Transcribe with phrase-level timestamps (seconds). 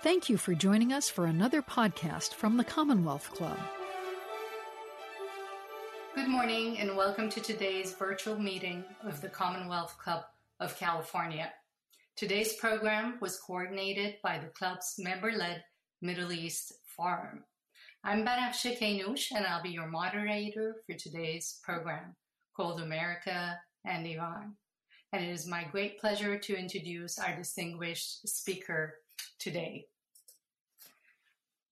[0.00, 3.58] Thank you for joining us for another podcast from the Commonwealth Club.
[6.14, 10.22] Good morning and welcome to today's virtual meeting of the Commonwealth Club
[10.60, 11.52] of California.
[12.14, 15.64] Today's program was coordinated by the club's member-led
[16.00, 17.42] Middle East Forum.
[18.04, 22.14] I'm Banafsheh Keynoush and I'll be your moderator for today's program
[22.56, 24.54] called America and Iran.
[25.12, 28.94] And it is my great pleasure to introduce our distinguished speaker
[29.38, 29.86] today.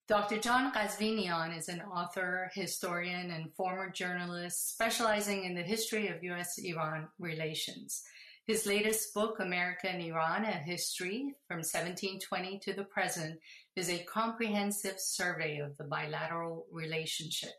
[0.09, 0.39] Dr.
[0.39, 7.09] John Ghazvinian is an author, historian, and former journalist specializing in the history of U.S.-Iran
[7.19, 8.05] relations.
[8.47, 13.41] His latest book, America and Iran, A History from 1720 to the Present,
[13.75, 17.51] is a comprehensive survey of the bilateral relationship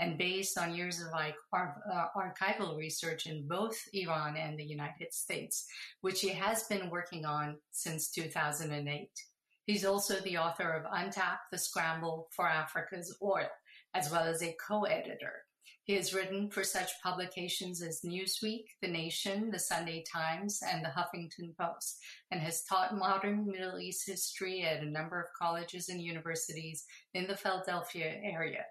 [0.00, 5.66] and based on years of uh, archival research in both Iran and the United States,
[6.00, 9.08] which he has been working on since 2008.
[9.66, 13.48] He's also the author of Untapped the Scramble for Africa's Oil,
[13.94, 15.44] as well as a co-editor.
[15.84, 20.90] He has written for such publications as Newsweek, The Nation, The Sunday Times, and The
[20.90, 21.98] Huffington Post,
[22.30, 27.26] and has taught modern Middle East history at a number of colleges and universities in
[27.26, 28.64] the Philadelphia area.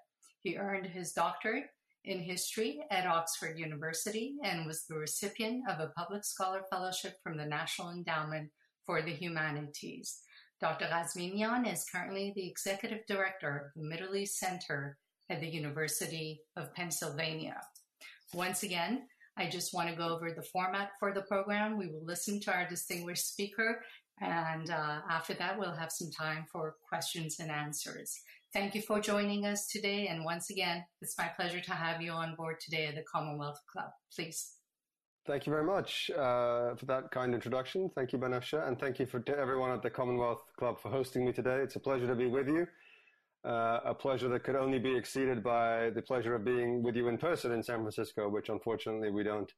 [0.44, 1.66] He earned his doctorate
[2.06, 7.38] in history at Oxford University and was the recipient of a public scholar fellowship from
[7.38, 8.50] the National Endowment
[8.86, 10.22] for the Humanities.
[10.62, 14.96] Doctor Ghazvinian is currently the executive director of the Middle East Center
[15.28, 17.60] at the University of Pennsylvania.
[18.32, 21.80] Once again, I just want to go over the format for the program.
[21.80, 23.82] We will listen to our distinguished speaker,
[24.20, 28.16] and uh, after that, we'll have some time for questions and answers.
[28.54, 30.08] Thank you for joining us today.
[30.08, 33.60] And once again, it's my pleasure to have you on board today at the Commonwealth
[33.72, 33.90] Club.
[34.16, 34.61] Please.
[35.28, 37.92] Thank you very much uh, for that kind introduction.
[37.94, 41.32] Thank you, Banafsheh, and thank you for everyone at the Commonwealth Club for hosting me
[41.32, 41.58] today.
[41.58, 42.66] It's a pleasure to be with you.
[43.46, 47.08] Uh, a pleasure that could only be exceeded by the pleasure of being with you
[47.08, 49.52] in person in San Francisco, which unfortunately we don't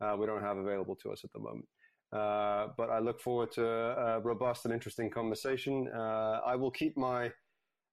[0.00, 1.66] uh, we don't have available to us at the moment.
[2.12, 5.88] Uh, but I look forward to a robust and interesting conversation.
[5.92, 7.32] Uh, I will keep my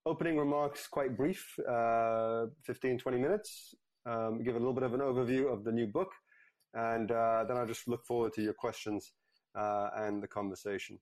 [0.05, 3.73] opening remarks quite brief, uh, 15, 20 minutes.
[4.05, 6.11] Um, give a little bit of an overview of the new book
[6.75, 9.13] and uh, then I just look forward to your questions
[9.55, 10.99] uh, and the conversation.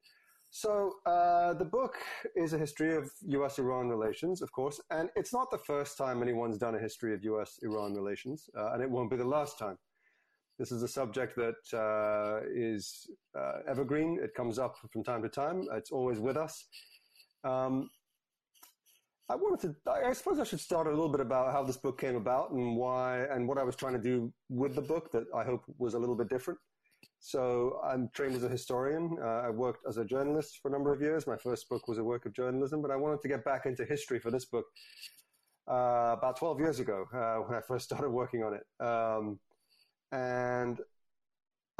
[0.56, 1.96] So uh, the book
[2.36, 6.60] is a history of U.S.-Iran relations, of course, and it's not the first time anyone's
[6.60, 9.80] done a history of U.S.-Iran relations, uh, and it won't be the last time.
[10.60, 14.20] This is a subject that uh, is uh, evergreen.
[14.22, 15.68] It comes up from time to time.
[15.74, 16.68] It's always with us.
[17.44, 17.90] Um,
[19.30, 22.00] I wanted to, I suppose I should start a little bit about how this book
[22.00, 25.24] came about and why, and what I was trying to do with the book that
[25.34, 26.60] I hope was a little bit different.
[27.20, 29.18] So I'm trained as a historian.
[29.22, 31.26] Uh, I worked as a journalist for a number of years.
[31.26, 33.86] My first book was a work of journalism, but I wanted to get back into
[33.86, 34.66] history for this book
[35.72, 38.86] uh, about 12 years ago uh, when I first started working on it.
[38.86, 39.40] Um,
[40.12, 40.82] and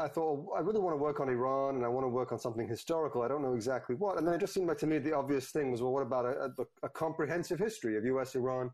[0.00, 2.38] I thought, I really want to work on Iran and I want to work on
[2.38, 3.22] something historical.
[3.22, 4.18] I don't know exactly what.
[4.18, 6.24] And then it just seemed like to me the obvious thing was, well, what about
[6.24, 8.34] a, a, a comprehensive history of U.S.
[8.34, 8.70] Iran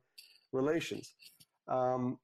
[0.53, 1.13] relations?
[1.69, 2.19] Um,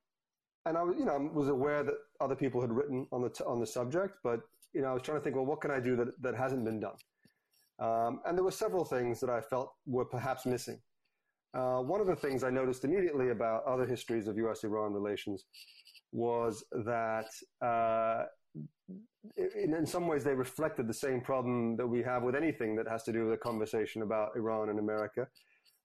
[0.65, 3.45] and I was, you know, was aware that other people had written on the, t-
[3.45, 4.41] on the subject, but,
[4.73, 6.65] you know, I was trying to think, well, what can I do that, that hasn't
[6.65, 6.97] been done?
[7.79, 10.81] Um, and there were several things that I felt were perhaps missing.
[11.53, 14.65] Uh, one of the things I noticed immediately about other histories of U.S.
[14.65, 15.45] Iran relations
[16.13, 17.29] was that
[17.65, 18.25] uh,
[19.37, 22.89] in, in, some ways, they reflected the same problem that we have with anything that
[22.89, 25.27] has to do with a conversation about Iran and America,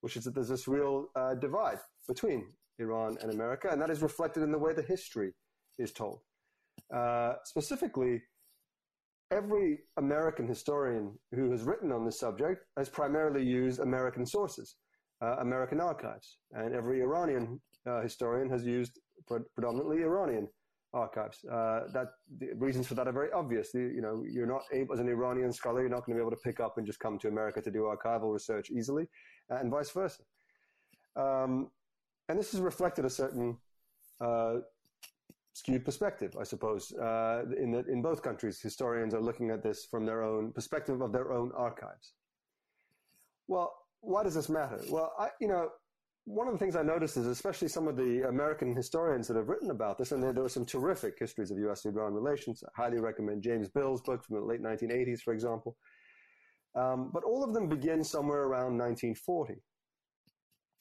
[0.02, 2.48] which is that there's this real uh, divide between
[2.80, 5.34] Iran and America, and that is reflected in the way the history
[5.78, 6.20] is told.
[6.94, 8.22] Uh, specifically,
[9.32, 14.76] every American historian who has written on this subject has primarily used American sources,
[15.22, 20.48] uh, American archives, and every Iranian uh, historian has used pre- predominantly Iranian
[20.94, 21.44] archives.
[21.46, 22.08] Uh, that
[22.40, 23.72] the reasons for that are very obvious.
[23.72, 26.28] The, you know, you're not able, as an Iranian scholar, you're not going to be
[26.28, 29.08] able to pick up and just come to America to do archival research easily,
[29.50, 30.24] uh, and vice versa.
[31.16, 31.72] Um,
[32.30, 33.58] and this has reflected a certain
[34.20, 34.58] uh,
[35.54, 36.92] skewed perspective, I suppose.
[36.94, 41.02] Uh, in the, in both countries, historians are looking at this from their own perspective
[41.02, 42.14] of their own archives.
[43.48, 44.80] Well, why does this matter?
[44.90, 45.70] Well, I, you know,
[46.26, 49.50] one of the things I noticed is, especially some of the American historians that have
[49.50, 52.64] written about this, and there, there were some terrific histories of U.S.-Iran relations.
[52.64, 55.78] I highly recommend James Bill's book from the late 1980s, for example.
[56.76, 59.56] Um, but all of them begin somewhere around 1940.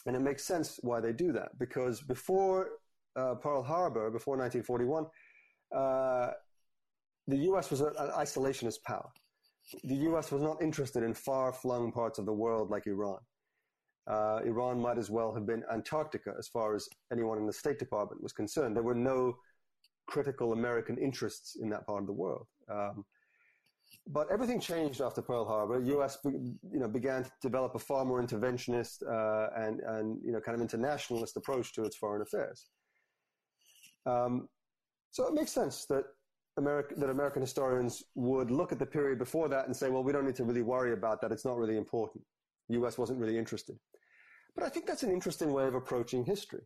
[0.06, 2.68] And it makes sense why they do that, because before
[3.16, 5.06] uh, Pearl Harbor, before 1941,
[5.74, 6.32] uh,
[7.26, 7.70] the U.S.
[7.70, 9.08] was an isolationist power.
[9.84, 13.18] the US was not interested in far flung parts of the world like Iran.
[14.06, 17.78] Uh, Iran might as well have been Antarctica as far as anyone in the State
[17.78, 18.74] Department was concerned.
[18.76, 19.36] There were no
[20.06, 22.46] critical American interests in that part of the world.
[22.68, 23.04] Um,
[24.06, 25.80] but everything changed after Pearl Harbor.
[25.80, 26.18] U.S.
[26.24, 30.54] you know began to develop a far more interventionist uh, and and you know kind
[30.54, 32.66] of internationalist approach to its foreign affairs.
[34.06, 34.48] Um,
[35.10, 36.04] so it makes sense that
[36.56, 40.12] America, that American historians would look at the period before that and say, well, we
[40.12, 41.32] don't need to really worry about that.
[41.32, 42.24] It's not really important.
[42.68, 42.98] U.S.
[42.98, 43.76] wasn't really interested.
[44.54, 46.62] But I think that's an interesting way of approaching history.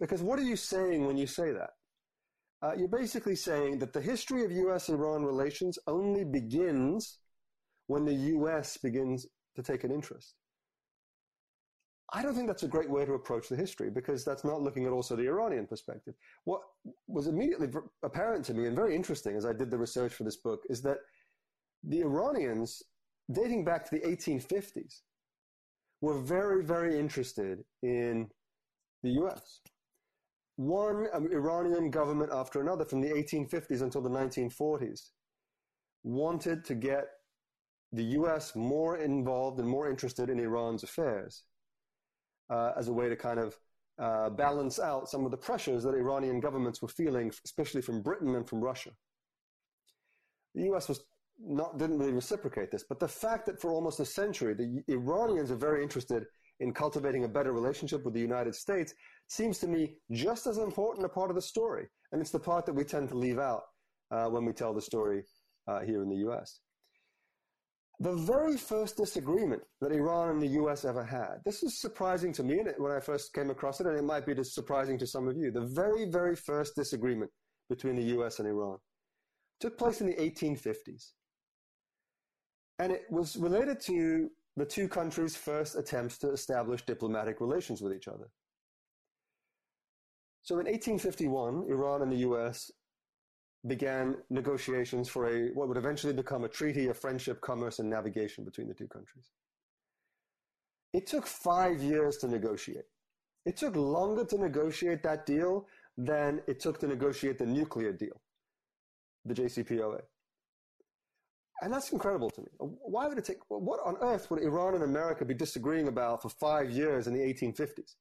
[0.00, 1.70] Because what are you saying when you say that?
[2.62, 7.18] Uh, you're basically saying that the history of U.S.-Iran relations only begins
[7.86, 8.76] when the U.S.
[8.78, 9.26] begins
[9.56, 10.34] to take an interest.
[12.12, 14.86] I don't think that's a great way to approach the history because that's not looking
[14.86, 16.14] at also the Iranian perspective.
[16.44, 16.60] What
[17.08, 17.68] was immediately
[18.02, 20.80] apparent to me and very interesting as I did the research for this book is
[20.82, 20.98] that
[21.82, 22.82] the Iranians,
[23.32, 25.00] dating back to the 1850s,
[26.04, 28.28] were very, very interested in
[29.02, 29.60] the US.
[30.56, 31.06] One
[31.40, 35.00] Iranian government after another from the 1850s until the 1940s
[36.04, 37.06] wanted to get
[37.92, 41.44] the US more involved and more interested in Iran's affairs
[42.50, 43.56] uh, as a way to kind of
[43.98, 48.34] uh, balance out some of the pressures that Iranian governments were feeling, especially from Britain
[48.34, 48.90] and from Russia.
[50.54, 51.00] The US was
[51.40, 55.50] not, didn't really reciprocate this, but the fact that for almost a century the Iranians
[55.50, 56.24] are very interested
[56.60, 58.94] in cultivating a better relationship with the United States
[59.26, 61.86] seems to me just as important a part of the story.
[62.12, 63.62] And it's the part that we tend to leave out
[64.12, 65.24] uh, when we tell the story
[65.66, 66.60] uh, here in the US
[68.00, 71.36] the very first disagreement that Iran and the US ever had.
[71.44, 74.34] This was surprising to me when I first came across it, and it might be
[74.42, 75.50] surprising to some of you.
[75.52, 77.30] The very, very first disagreement
[77.68, 78.78] between the US and Iran
[79.60, 81.12] took place in the 1850s.
[82.78, 87.92] And it was related to the two countries' first attempts to establish diplomatic relations with
[87.92, 88.28] each other.
[90.42, 92.70] So in 1851, Iran and the US
[93.66, 98.44] began negotiations for a what would eventually become a treaty of friendship, commerce, and navigation
[98.44, 99.30] between the two countries.
[100.92, 102.84] It took five years to negotiate.
[103.46, 105.66] It took longer to negotiate that deal
[105.96, 108.20] than it took to negotiate the nuclear deal,
[109.24, 110.00] the JCPOA.
[111.62, 112.48] And that's incredible to me.
[112.58, 116.28] Why would it take, what on earth would Iran and America be disagreeing about for
[116.28, 117.94] five years in the 1850s?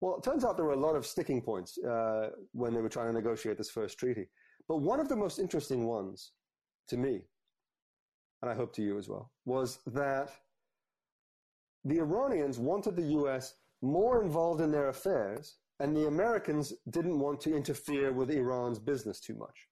[0.00, 2.88] Well, it turns out there were a lot of sticking points uh, when they were
[2.88, 4.26] trying to negotiate this first treaty.
[4.66, 6.32] But one of the most interesting ones
[6.88, 7.22] to me,
[8.40, 10.30] and I hope to you as well, was that
[11.84, 17.40] the Iranians wanted the US more involved in their affairs, and the Americans didn't want
[17.42, 19.68] to interfere with Iran's business too much.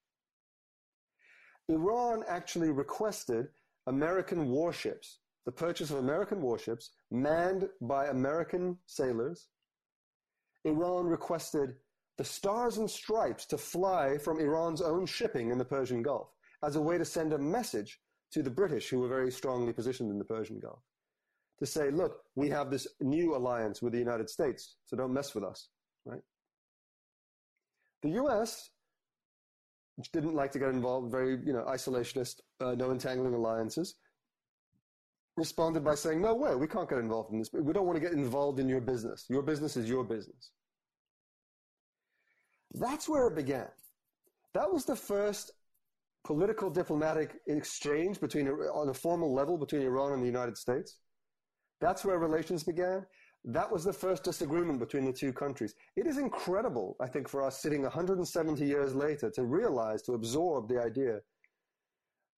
[1.71, 3.49] Iran actually requested
[3.87, 9.49] American warships, the purchase of American warships manned by American sailors
[10.65, 11.77] Iran requested
[12.19, 16.29] the Stars and Stripes to fly from Iran's own shipping in the Persian Gulf
[16.63, 17.99] as a way to send a message
[18.33, 20.81] to the British, who were very strongly positioned in the Persian Gulf,
[21.59, 25.35] to say, look, we have this new alliance with the United States, so don't mess
[25.35, 25.69] with us,
[26.05, 26.23] right?
[28.03, 28.71] The US,
[30.13, 33.97] didn't like to get involved, very, you know, isolationist, uh, no entangling alliances,
[35.37, 37.51] responded by saying, no way, we can't get involved in this.
[37.53, 39.27] We don't want to get involved in your business.
[39.29, 40.53] Your business is your business.
[42.75, 43.69] That's where it began.
[44.55, 45.53] That was the first
[46.25, 50.99] political diplomatic exchange between, on a formal level between Iran and the United States.
[51.81, 53.07] That's where relations began.
[53.45, 55.75] That was the first disagreement between the two countries.
[55.97, 60.69] It is incredible, I think, for us sitting 170 years later to realize, to absorb
[60.69, 61.21] the idea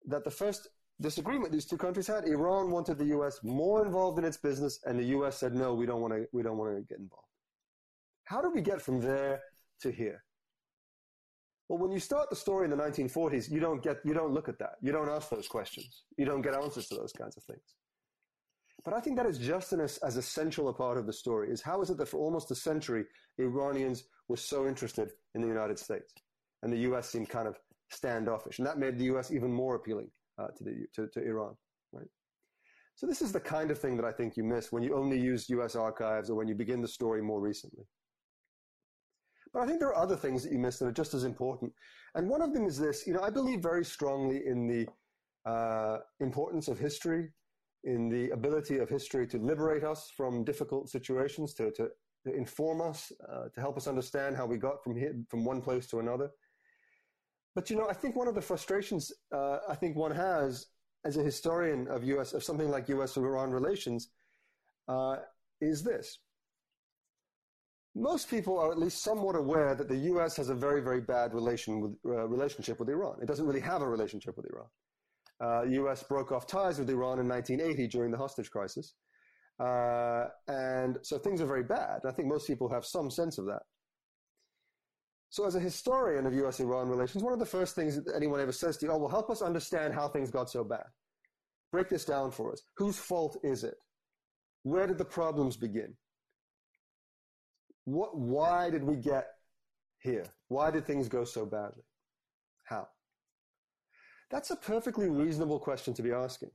[0.07, 0.69] that the first
[1.01, 2.25] disagreement these two countries had.
[2.25, 3.41] Iran wanted the U.S.
[3.43, 5.39] more involved in its business, and the U.S.
[5.39, 6.27] said, "No, we don't want to.
[6.33, 7.27] We don't want to get involved."
[8.25, 9.43] How do we get from there
[9.81, 10.23] to here?
[11.69, 14.49] Well, when you start the story in the 1940s, you don't get, you don't look
[14.49, 14.75] at that.
[14.83, 16.05] You don't ask those questions.
[16.19, 17.63] You don't get answers to those kinds of things.
[18.85, 21.63] But I think that is just as, as essential a part of the story is
[21.63, 23.05] how is it that for almost a century,
[23.39, 26.13] Iranians were so interested in the United States
[26.63, 27.09] and the U.S.
[27.09, 27.57] seemed kind of
[27.91, 28.59] standoffish.
[28.59, 29.31] And that made the U.S.
[29.31, 31.55] even more appealing uh, to, the, to, to Iran,
[31.93, 32.07] right?
[32.97, 35.19] So this is the kind of thing that I think you miss when you only
[35.19, 35.77] use U.S.
[35.77, 37.85] archives or when you begin the story more recently.
[39.53, 41.73] But I think there are other things that you miss that are just as important.
[42.15, 45.99] And one of them is this, you know, I believe very strongly in the uh,
[46.21, 47.29] importance of history,
[47.85, 51.89] in the ability of history to liberate us from difficult situations, to, to,
[52.25, 55.89] inform us, uh, to help us understand how we got from here, from one place
[55.89, 56.31] to another.
[57.55, 60.67] But you know, I think one of the frustrations uh, I think one has
[61.05, 62.33] as a historian of U.S.
[62.33, 64.11] of something like U.S.-Iran relations
[64.89, 65.17] uh,
[65.61, 66.19] is this.
[67.95, 70.37] Most people are at least somewhat aware that the U.S.
[70.37, 73.17] has a very, very bad relation with, uh, relationship with Iran.
[73.21, 74.67] It doesn't really have a relationship with Iran.
[75.43, 76.05] Uh, the U.S.
[76.05, 78.95] broke off ties with Iran in 1980 during the hostage crisis.
[79.59, 82.01] Uh, and so things are very bad.
[82.07, 83.63] I think most people have some sense of that.
[85.31, 88.41] So, as a historian of US Iran relations, one of the first things that anyone
[88.41, 90.85] ever says to you, oh, well, help us understand how things got so bad.
[91.73, 92.63] Break this down for us.
[92.77, 93.75] Whose fault is it?
[94.63, 95.95] Where did the problems begin?
[97.85, 99.29] What, why did we get
[100.01, 100.27] here?
[100.49, 101.83] Why did things go so badly?
[102.65, 102.87] How?
[104.33, 106.51] That's a perfectly reasonable question to be asking.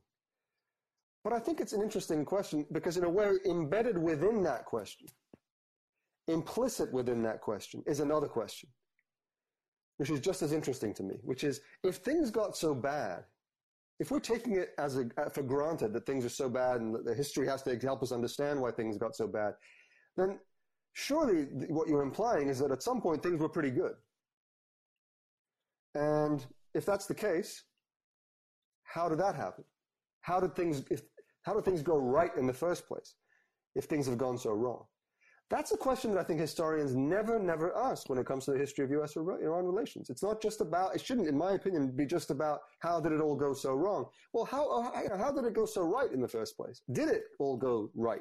[1.24, 5.08] But I think it's an interesting question because, in a way, embedded within that question
[6.28, 8.68] implicit within that question is another question,
[9.96, 13.24] which is just as interesting to me, which is if things got so bad,
[13.98, 16.94] if we're taking it as a, uh, for granted that things are so bad and
[16.94, 19.54] that the history has to help us understand why things got so bad,
[20.16, 20.38] then
[20.92, 23.94] surely what you're implying is that at some point things were pretty good.
[25.94, 27.64] And if that's the case,
[28.88, 29.64] how did that happen?
[30.22, 31.02] How did things, if,
[31.42, 33.14] how did things go right in the first place
[33.74, 34.84] if things have gone so wrong?
[35.50, 38.58] That's a question that I think historians never, never ask when it comes to the
[38.58, 39.16] history of U.S.
[39.16, 40.10] Iran relations.
[40.10, 43.20] It's not just about, it shouldn't, in my opinion, be just about how did it
[43.20, 44.06] all go so wrong.
[44.34, 46.82] Well, how, uh, how did it go so right in the first place?
[46.92, 48.20] Did it all go right?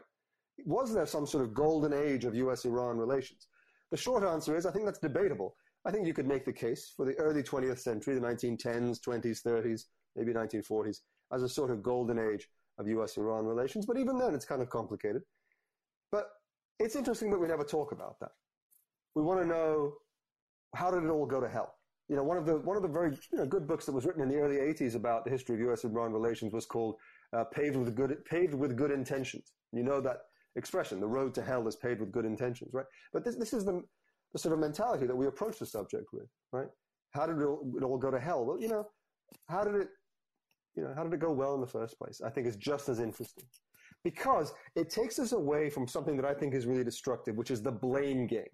[0.66, 2.64] Was there some sort of golden age of U.S.
[2.64, 3.48] Iran relations?
[3.92, 5.56] The short answer is I think that's debatable.
[5.86, 9.44] I think you could make the case for the early 20th century, the 1910s, 20s,
[9.44, 9.84] 30s,
[10.18, 10.98] maybe 1940s,
[11.32, 12.48] as a sort of golden age
[12.78, 13.18] of U.S.
[13.18, 13.86] Iran relations.
[13.86, 15.22] But even then, it's kind of complicated.
[16.12, 16.28] But
[16.80, 18.32] it's interesting that we never talk about that.
[19.16, 19.94] We want to know
[20.76, 21.74] how did it all go to hell?
[22.10, 24.06] You know, one of the one of the very you know, good books that was
[24.06, 25.84] written in the early '80s about the history of U.S.
[25.84, 26.96] Iran relations was called
[27.34, 30.18] uh, "Paved with Good Paved with Good Intentions." You know that
[30.56, 32.86] expression: "The road to hell is paved with good intentions," right?
[33.12, 33.84] But this this is the,
[34.32, 36.68] the sort of mentality that we approach the subject with, right?
[37.12, 38.46] How did it all, it all go to hell?
[38.46, 38.88] Well, you know,
[39.50, 39.90] how did it,
[40.78, 42.22] you know, how did it go well in the first place?
[42.24, 43.46] I think is just as interesting
[44.04, 47.62] because it takes us away from something that I think is really destructive, which is
[47.62, 48.54] the blame game.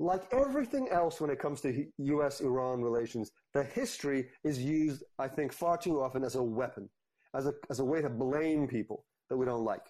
[0.00, 5.28] Like everything else when it comes to US Iran relations, the history is used, I
[5.28, 6.88] think, far too often as a weapon,
[7.34, 9.84] as a, as a way to blame people that we don't like.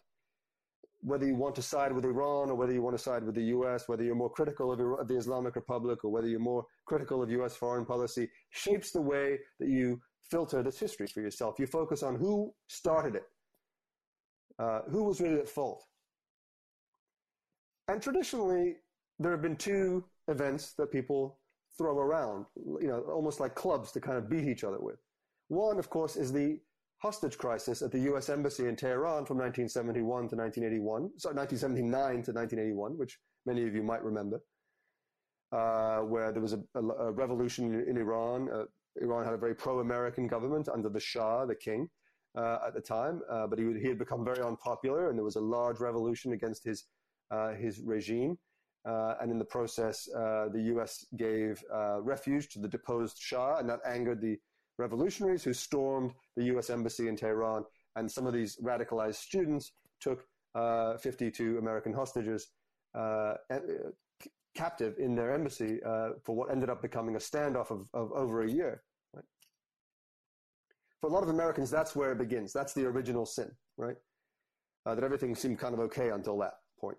[1.01, 3.45] Whether you want to side with Iran or whether you want to side with the
[3.45, 7.23] US, whether you're more critical of, of the Islamic Republic or whether you're more critical
[7.23, 10.01] of US foreign policy, shapes the way that you
[10.31, 11.59] filter this history for yourself.
[11.59, 13.25] You focus on who started it
[14.59, 15.85] uh, who was really at fault?
[17.89, 18.77] And traditionally,
[19.19, 21.39] there have been two events that people
[21.77, 24.97] throw around, you know, almost like clubs to kind of beat each other with.
[25.49, 26.61] One, of course, is the
[26.99, 28.31] hostage crisis at the U.S.
[28.31, 33.83] Embassy in Tehran from 1971 to 1981, sorry, 1979 to 1981, which many of you
[33.83, 34.41] might remember,
[35.53, 38.49] uh, where there was a, a, a revolution in, Iran.
[38.51, 38.65] Uh,
[39.01, 41.89] Iran had a very pro-American government under the Shah, the king,
[42.37, 45.37] uh, at the time, uh, but he, he, had become very unpopular, and there was
[45.37, 46.85] a large revolution against his
[47.31, 48.37] uh, his regime.
[48.87, 51.07] Uh, and in the process, uh, the U.S.
[51.17, 51.63] gave
[52.01, 54.37] refuge to the deposed Shah, and that angered the
[54.79, 56.69] revolutionaries who stormed the U.S.
[56.69, 57.65] embassy in Tehran.
[57.97, 60.27] And some of these radicalized students took
[61.01, 62.49] 52 American hostages
[64.55, 65.81] captive in their embassy
[66.23, 68.83] for what ended up becoming a standoff of, of over a year
[71.05, 72.51] for a lot of Americans, that's where it begins.
[72.51, 73.97] That's the original sin, right?
[74.87, 76.97] Uh, that everything seemed kind of okay until that point.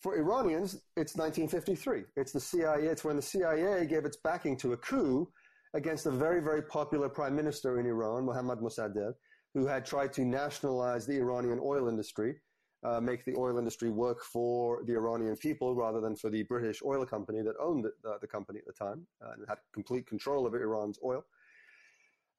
[0.00, 2.04] For Iranians, it's 1953.
[2.14, 2.84] It's the CIA.
[2.84, 5.28] It's when the CIA gave its backing to a coup
[5.74, 9.14] against a very, very popular prime minister in Iran, Mohammad Mossadegh,
[9.54, 12.36] who had tried to nationalize the Iranian oil industry,
[12.82, 16.82] uh, make the oil industry work for the Iranian people rather than for the British
[16.82, 20.06] oil company that owned the, uh, the company at the time uh, and had complete
[20.06, 21.24] control over Iran's oil.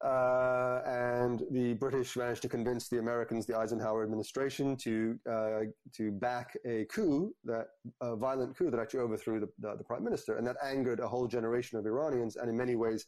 [0.02, 5.60] Uh, and the British managed to convince the Americans, the Eisenhower administration, to uh,
[5.92, 7.68] to back a coup, that
[8.00, 11.06] a violent coup that actually overthrew the, the, the, prime minister, and that angered a
[11.06, 13.06] whole generation of Iranians, and in many ways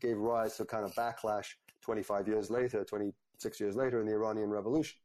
[0.00, 1.48] gave rise to a kind of backlash
[1.82, 4.96] 25 years later, 26 years later, in the Iranian Revolution.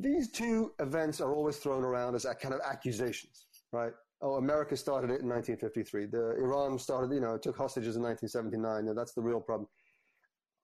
[0.00, 3.92] These two events are always thrown around as kind of accusations, right?
[4.20, 6.06] oh, America started it in 1953.
[6.06, 8.88] The Iran started, you know, took hostages in 1979.
[8.88, 9.68] And that's the real problem.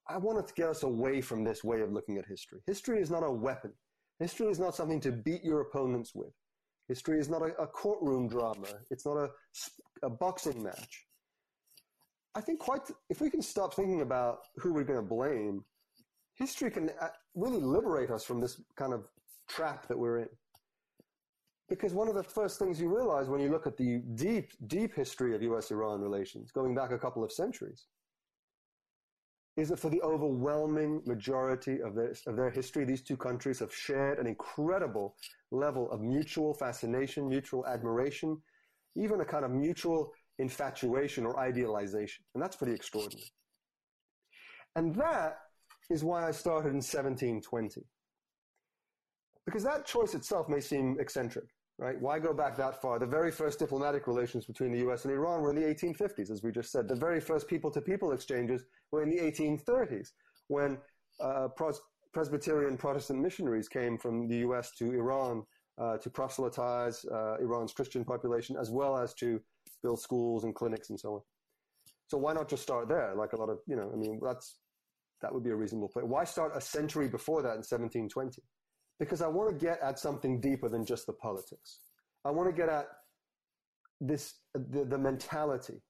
[0.09, 2.61] I wanted to get us away from this way of looking at history.
[2.67, 3.73] History is not a weapon.
[4.19, 6.33] History is not something to beat your opponents with.
[6.89, 8.69] History is not a, a courtroom drama.
[8.91, 9.31] It's not a,
[10.03, 11.07] a boxing match.
[12.35, 15.65] I think quite, if we can stop thinking about who we're going to blame,
[16.35, 19.05] history can uh, really liberate us from this kind of
[19.49, 20.29] trap that we're in.
[21.69, 24.95] Because one of the first things you realize when you look at the deep, deep
[24.95, 27.87] history of US Iran relations, going back a couple of centuries,
[29.57, 33.73] is that for the overwhelming majority of their, of their history, these two countries have
[33.73, 35.17] shared an incredible
[35.53, 38.37] level of mutual fascination, mutual admiration,
[38.97, 42.25] even a kind of mutual infatuation or idealization.
[42.35, 43.31] And that's pretty extraordinary.
[44.77, 45.39] And that
[45.89, 47.83] is why I started in 1720.
[49.47, 51.45] Because that choice itself may seem eccentric,
[51.79, 52.01] right?
[52.01, 52.99] Why go back that far?
[52.99, 56.43] The very first diplomatic relations between the US and Iran were in the 1850s, as
[56.43, 56.89] we just said.
[56.89, 60.09] The very first people to people exchanges were in the 1830s,
[60.49, 60.79] when
[61.21, 61.83] uh, Pros-
[62.13, 65.43] Presbyterian Protestant missionaries came from the US to Iran
[65.79, 69.41] uh, to proselytize uh, Iran's Christian population, as well as to
[69.83, 71.21] build schools and clinics and so on.
[72.07, 73.15] So why not just start there?
[73.15, 74.59] Like a lot of, you know, I mean, that's
[75.21, 76.05] that would be a reasonable place.
[76.07, 78.43] Why start a century before that in 1720?
[78.99, 81.81] Because I want to get at something deeper than just the politics.
[82.25, 82.87] I want to get at
[84.01, 85.81] this, the, the mentality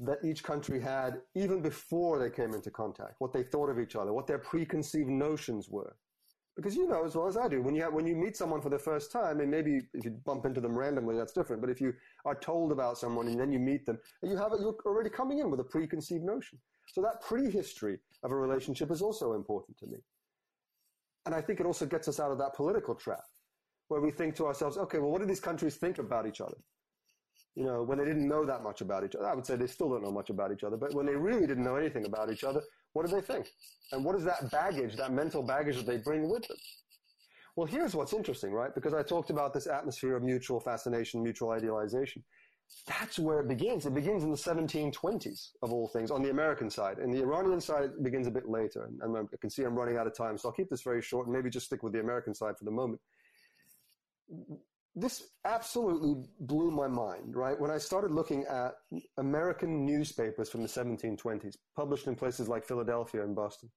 [0.00, 3.96] that each country had even before they came into contact, what they thought of each
[3.96, 5.96] other, what their preconceived notions were.
[6.54, 8.62] Because you know as well as I do, when you have, when you meet someone
[8.62, 11.60] for the first time, and maybe if you bump into them randomly, that's different.
[11.60, 11.92] But if you
[12.24, 15.50] are told about someone and then you meet them, you have you're already coming in
[15.50, 16.58] with a preconceived notion.
[16.94, 19.98] So that prehistory of a relationship is also important to me.
[21.26, 23.24] And I think it also gets us out of that political trap
[23.88, 26.56] where we think to ourselves, okay, well, what do these countries think about each other?
[27.54, 29.66] You know, when they didn't know that much about each other, I would say they
[29.66, 32.30] still don't know much about each other, but when they really didn't know anything about
[32.30, 33.48] each other, what do they think?
[33.92, 36.56] And what is that baggage, that mental baggage that they bring with them?
[37.56, 38.74] Well, here's what's interesting, right?
[38.74, 42.22] Because I talked about this atmosphere of mutual fascination, mutual idealization.
[42.86, 43.86] That's where it begins.
[43.86, 46.98] It begins in the 1720s, of all things, on the American side.
[46.98, 48.88] And the Iranian side begins a bit later.
[49.00, 51.26] And I can see I'm running out of time, so I'll keep this very short
[51.26, 53.00] and maybe just stick with the American side for the moment.
[54.94, 57.60] This absolutely blew my mind, right?
[57.60, 58.74] When I started looking at
[59.18, 63.70] American newspapers from the 1720s, published in places like Philadelphia and Boston.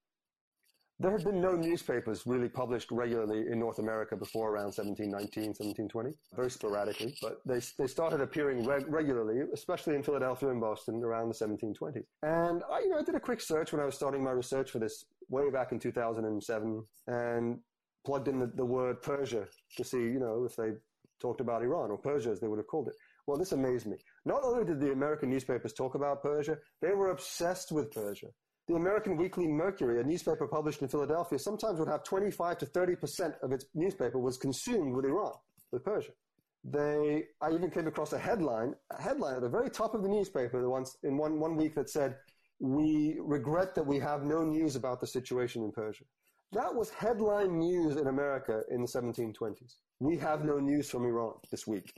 [1.00, 6.10] There had been no newspapers really published regularly in North America before around 1719, 1720,
[6.36, 11.28] very sporadically, but they, they started appearing reg- regularly, especially in Philadelphia and Boston around
[11.28, 12.04] the 1720s.
[12.22, 14.70] And I, you know, I did a quick search when I was starting my research
[14.70, 17.58] for this way back in 2007 and
[18.04, 19.46] plugged in the, the word Persia
[19.78, 20.72] to see, you know, if they
[21.18, 22.94] talked about Iran or Persia as they would have called it.
[23.26, 23.96] Well, this amazed me.
[24.26, 28.26] Not only did the American newspapers talk about Persia, they were obsessed with Persia.
[28.70, 33.34] The American Weekly Mercury, a newspaper published in Philadelphia, sometimes would have 25 to 30%
[33.42, 35.32] of its newspaper was consumed with Iran,
[35.72, 36.12] with Persia.
[36.62, 40.08] They, I even came across a headline, a headline at the very top of the
[40.08, 42.14] newspaper once in one, one week that said,
[42.60, 46.04] we regret that we have no news about the situation in Persia.
[46.52, 49.78] That was headline news in America in the 1720s.
[49.98, 51.92] We have no news from Iran this week.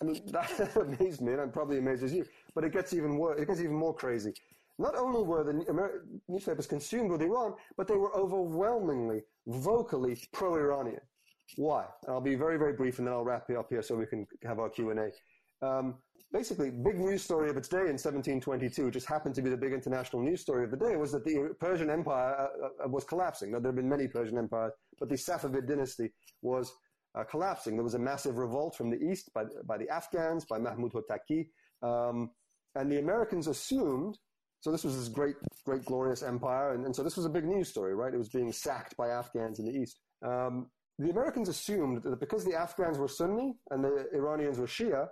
[0.00, 2.24] I mean, that amazed me, and probably amazes you.
[2.54, 3.38] But it gets even worse.
[3.38, 4.32] It gets even more crazy.
[4.78, 11.00] Not only were the Amer- newspapers consumed with Iran, but they were overwhelmingly, vocally pro-Iranian.
[11.56, 11.84] Why?
[12.04, 14.06] And I'll be very, very brief, and then I'll wrap it up here so we
[14.06, 15.66] can have our Q and A.
[15.66, 15.98] Um,
[16.32, 19.72] basically, big news story of its day in 1722, just happened to be the big
[19.72, 23.52] international news story of the day, was that the Persian Empire uh, uh, was collapsing.
[23.52, 26.72] Now, there have been many Persian empires, but the Safavid dynasty was
[27.14, 27.76] uh, collapsing.
[27.76, 31.48] There was a massive revolt from the east by, by the Afghans, by Mahmud Hotaki,
[31.82, 32.30] um,
[32.74, 34.16] and the Americans assumed
[34.62, 35.34] so this was this great,
[35.66, 38.14] great, glorious empire, and, and, so this was a big news story, right?
[38.14, 39.98] It was being sacked by Afghans in the east.
[40.24, 40.68] Um,
[41.00, 45.08] the Americans assumed that because the Afghans were Sunni and the Iranians were Shia,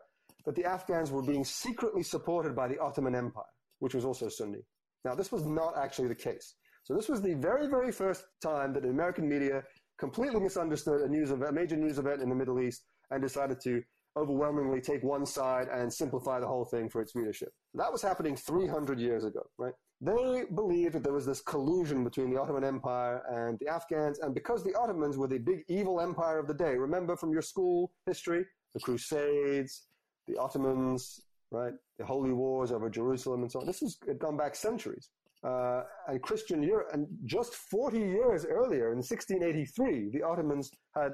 [0.46, 3.42] that the Afghans were being secretly supported by the Ottoman Empire,
[3.80, 4.60] which was also Sunni.
[5.04, 6.54] Now, this was not actually the case.
[6.84, 9.64] So this was the very, very first time that the American media
[9.98, 13.60] completely misunderstood a news event, a major news event in the Middle East and decided
[13.64, 13.82] to
[14.16, 17.52] overwhelmingly take one side and simplify the whole thing for its readership.
[17.74, 19.72] That was happening 300 years ago, right?
[20.00, 24.34] They believed that there was this collusion between the Ottoman Empire and the Afghans, and
[24.34, 27.92] because the Ottomans were the big evil empire of the day, remember from your school
[28.06, 29.86] history, the Crusades,
[30.26, 31.20] the Ottomans,
[31.50, 33.66] right, the holy wars over Jerusalem and so on.
[33.66, 35.10] This has gone back centuries.
[35.42, 41.12] Uh, and Christian Europe, and just 40 years earlier, in 1683, the Ottomans had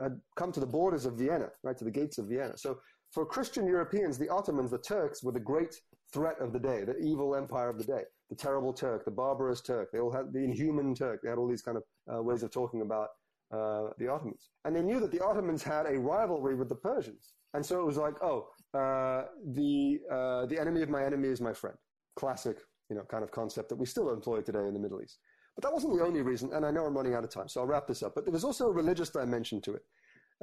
[0.00, 2.56] had come to the borders of Vienna, right, to the gates of Vienna.
[2.56, 2.78] So
[3.12, 5.74] for Christian Europeans, the Ottomans, the Turks, were the great
[6.12, 9.60] threat of the day, the evil empire of the day, the terrible Turk, the barbarous
[9.60, 9.90] Turk.
[9.92, 11.20] They all had the inhuman Turk.
[11.22, 13.08] They had all these kind of uh, ways of talking about
[13.52, 14.50] uh, the Ottomans.
[14.64, 17.34] And they knew that the Ottomans had a rivalry with the Persians.
[17.54, 21.40] And so it was like, oh, uh, the, uh, the enemy of my enemy is
[21.40, 21.76] my friend.
[22.16, 22.58] classic,
[22.90, 25.18] you know, kind of concept that we still employ today in the Middle East.
[25.56, 27.60] But that wasn't the only reason, and I know I'm running out of time, so
[27.60, 28.14] I'll wrap this up.
[28.14, 29.82] But there was also a religious dimension to it.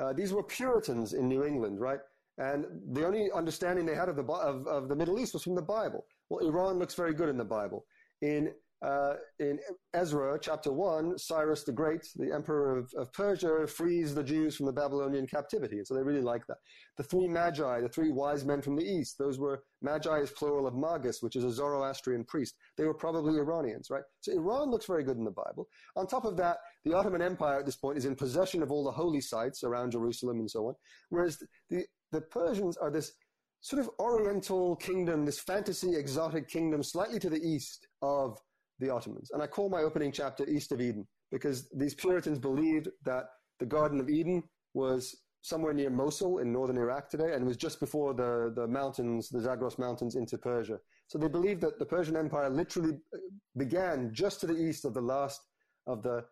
[0.02, 2.00] Uh, these were Puritans in New England, right?
[2.40, 5.54] And the only understanding they had of the, of, of the Middle East was from
[5.54, 6.06] the Bible.
[6.30, 7.86] Well, Iran looks very good in the Bible.
[8.22, 8.52] In
[8.84, 9.58] uh, in
[9.94, 14.66] Ezra chapter 1, Cyrus the Great, the emperor of, of, Persia, frees the Jews from
[14.66, 15.78] the Babylonian captivity.
[15.78, 16.58] And so they really like that.
[16.98, 20.68] The three magi, the three wise men from the east, those were magi is plural
[20.68, 22.56] of magus, which is a Zoroastrian priest.
[22.78, 24.04] They were probably Iranians, right?
[24.20, 25.70] So Iran looks very good in the Bible.
[25.96, 28.84] On top of that, the Ottoman Empire at this point is in possession of all
[28.84, 30.76] the holy sites around Jerusalem and so on.
[31.08, 33.14] Whereas the, the Persians are this
[33.62, 38.38] sort of oriental kingdom, this fantasy exotic kingdom slightly to the east of
[38.84, 39.32] the Ottomans.
[39.32, 43.26] And I call my opening chapter East of Eden because these Puritans believed that
[43.60, 44.44] the Garden of Eden
[44.74, 49.30] was somewhere near Mosul in northern Iraq today and was just before the, the mountains,
[49.30, 50.80] the Zagros Mountains into Persia.
[51.08, 53.18] So they believed that the Persian Empire literally uh,
[53.58, 55.42] began just to the east of the last
[55.86, 56.24] of the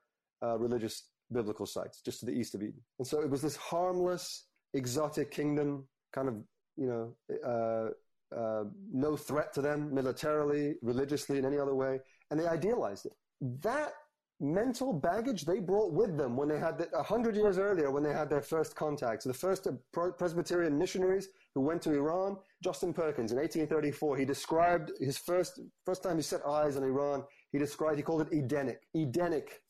[0.44, 2.82] uh, religious biblical sites, just to the east of Eden.
[3.00, 6.36] And so it was this harmless, exotic kingdom, kind of,
[6.78, 7.90] you know, uh,
[8.36, 12.00] uh, no threat to them militarily, religiously, in any other way
[12.32, 13.14] and they idealized it.
[13.62, 13.94] That
[14.42, 18.12] mental baggage they brought with them when they had a hundred years earlier when they
[18.12, 19.24] had their first contacts.
[19.24, 24.92] The first uh, Presbyterian missionaries who went to Iran, Justin Perkins in 1834, he described
[25.00, 27.24] his first first time he set eyes on Iran.
[27.52, 28.80] He described he called it Edenic.
[28.96, 29.62] Edenic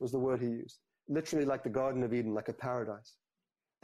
[0.00, 3.16] was the word he used, literally like the Garden of Eden, like a paradise.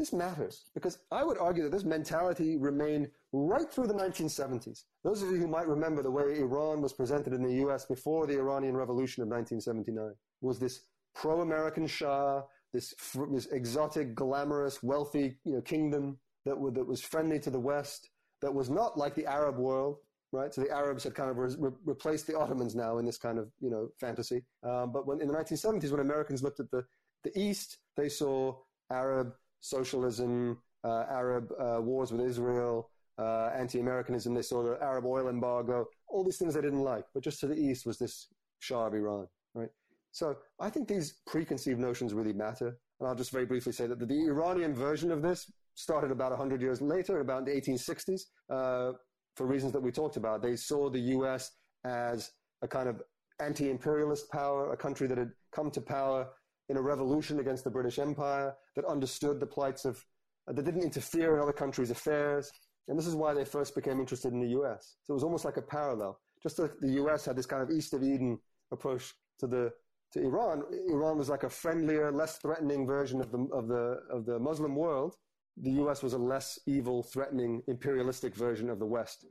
[0.00, 4.84] This matters because I would argue that this mentality remained right through the 1970s.
[5.04, 8.26] Those of you who might remember the way Iran was presented in the US before
[8.26, 12.40] the Iranian Revolution of 1979 was this pro-American Shah,
[12.72, 12.94] this,
[13.30, 18.08] this exotic, glamorous, wealthy you know, kingdom that, that was friendly to the West,
[18.40, 19.98] that was not like the Arab world,
[20.32, 20.54] right?
[20.54, 23.50] So the Arabs had kind of re- replaced the Ottomans now in this kind of,
[23.60, 24.46] you know, fantasy.
[24.62, 26.84] Um, but when in the 1970s, when Americans looked at the,
[27.22, 28.56] the East, they saw
[28.90, 34.34] Arab socialism, uh, Arab uh, wars with Israel, uh, anti-Americanism.
[34.34, 37.04] this saw the Arab oil embargo, all these things they didn't like.
[37.14, 38.28] But just to the east was this
[38.60, 39.68] Shah of Iran, right?
[40.12, 42.78] So I think these preconceived notions really matter.
[42.98, 46.30] And I'll just very briefly say that the, the Iranian version of this started about
[46.30, 48.92] 100 years later, about the 1860s, uh,
[49.36, 50.42] for reasons that we talked about.
[50.42, 51.52] They saw the U.S.
[51.84, 53.02] as a kind of
[53.40, 56.28] anti-imperialist power, a country that had come to power
[56.70, 60.04] in a revolution against the British Empire, that understood the plights of,
[60.48, 62.50] uh, that didn't interfere in other countries' affairs.
[62.86, 64.96] And this is why they first became interested in the US.
[65.02, 66.20] So it was almost like a parallel.
[66.40, 68.38] Just like the US had this kind of East of Eden
[68.70, 69.72] approach to the,
[70.12, 74.24] to Iran, Iran was like a friendlier, less threatening version of the, of the, of
[74.24, 75.16] the Muslim world.
[75.56, 79.26] The US was a less evil, threatening, imperialistic version of the West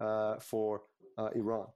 [0.00, 0.82] uh, for
[1.16, 1.66] uh, Iran.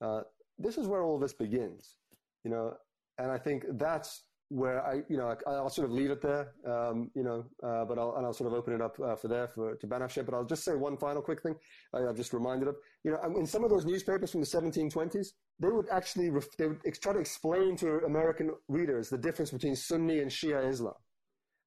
[0.00, 0.22] Uh,
[0.58, 1.96] this is where all of this begins,
[2.44, 2.74] you know,
[3.18, 6.52] and I think that's where I, you know, I, will sort of leave it there,
[6.66, 9.28] um, you know, uh, but I'll, and I'll sort of open it up uh, for
[9.28, 10.24] there for to Banafsheh.
[10.24, 11.54] But I'll just say one final quick thing.
[11.94, 15.28] I, have just reminded of, you know, in some of those newspapers from the 1720s,
[15.58, 19.50] they would actually ref- they would ex- try to explain to American readers the difference
[19.50, 20.94] between Sunni and Shia Islam,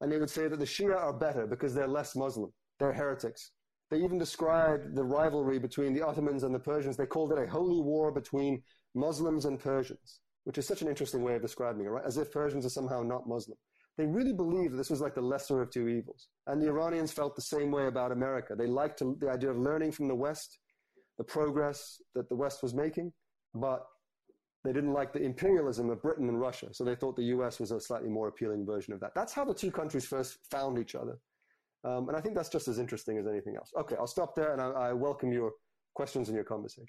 [0.02, 3.52] and they would say that the Shia are better because they're less Muslim, they're heretics.
[3.90, 6.98] They even described the rivalry between the Ottomans and the Persians.
[6.98, 8.62] They called it a holy war between
[8.94, 12.06] Muslims and Persians which is such an interesting way of describing it, right?
[12.06, 13.58] As if Persians are somehow not Muslim.
[13.98, 16.30] They really believed that this was like the lesser of two evils.
[16.46, 18.56] And the Iranians felt the same way about America.
[18.56, 20.60] They liked to, the idea of learning from the West,
[21.18, 23.12] the progress that the West was making,
[23.54, 23.86] but
[24.64, 26.70] they didn't like the imperialism of Britain and Russia.
[26.72, 29.12] So they thought the US was a slightly more appealing version of that.
[29.16, 31.20] That's how the two countries first found each other.
[31.84, 33.74] Um, and I think that's just as interesting as anything else.
[33.78, 35.52] Okay, I'll stop there and I, I welcome your
[35.94, 36.88] questions and your conversation.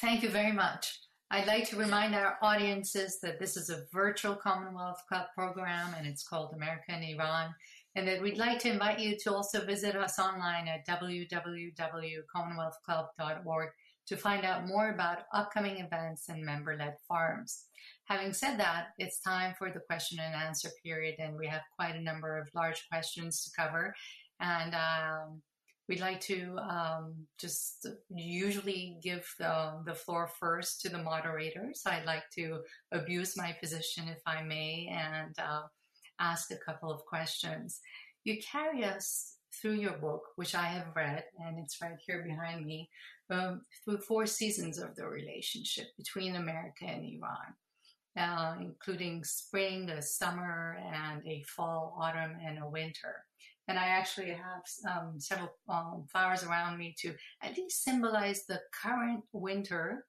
[0.00, 0.96] Thank you very much.
[1.32, 6.04] I'd like to remind our audiences that this is a virtual Commonwealth Club program and
[6.04, 7.54] it's called America and Iran.
[7.94, 13.68] And that we'd like to invite you to also visit us online at www.commonwealthclub.org
[14.08, 17.66] to find out more about upcoming events and member led forums.
[18.06, 21.94] Having said that, it's time for the question and answer period, and we have quite
[21.94, 23.94] a number of large questions to cover.
[24.40, 25.42] And um,
[25.90, 31.82] we'd like to um, just usually give the, the floor first to the moderators.
[31.84, 32.60] I'd like to
[32.92, 35.62] abuse my position, if I may, and uh,
[36.20, 37.80] ask a couple of questions.
[38.22, 42.64] You carry us through your book, which I have read, and it's right here behind
[42.64, 42.88] me,
[43.28, 47.50] um, through four seasons of the relationship between America and Iran.
[48.16, 53.24] Uh, including spring, a summer, and a fall, autumn, and a winter.
[53.70, 58.58] And I actually have um, several um, flowers around me to at least symbolize the
[58.82, 60.06] current winter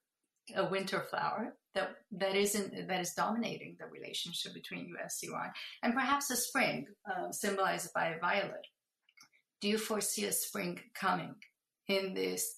[0.56, 5.20] a winter flower that that isn't that is dominating the relationship between U.S.
[5.22, 5.52] Iran,
[5.84, 8.66] and perhaps a spring uh, symbolized by a violet.
[9.60, 11.36] Do you foresee a spring coming
[11.86, 12.56] in this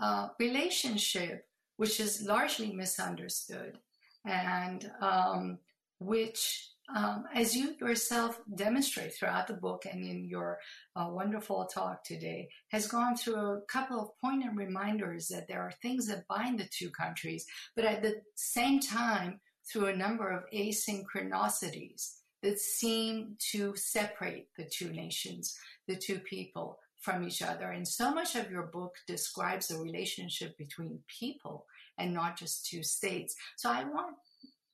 [0.00, 1.46] uh, relationship,
[1.78, 3.78] which is largely misunderstood,
[4.24, 5.58] and um,
[5.98, 10.58] which um, as you yourself demonstrate throughout the book and in your
[10.96, 15.72] uh, wonderful talk today, has gone through a couple of poignant reminders that there are
[15.82, 20.44] things that bind the two countries, but at the same time, through a number of
[20.52, 25.56] asynchronicities that seem to separate the two nations,
[25.88, 27.70] the two people from each other.
[27.70, 31.66] And so much of your book describes the relationship between people
[31.98, 33.34] and not just two states.
[33.56, 34.16] So I want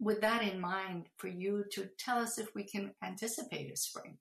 [0.00, 4.18] with that in mind, for you to tell us if we can anticipate a spring.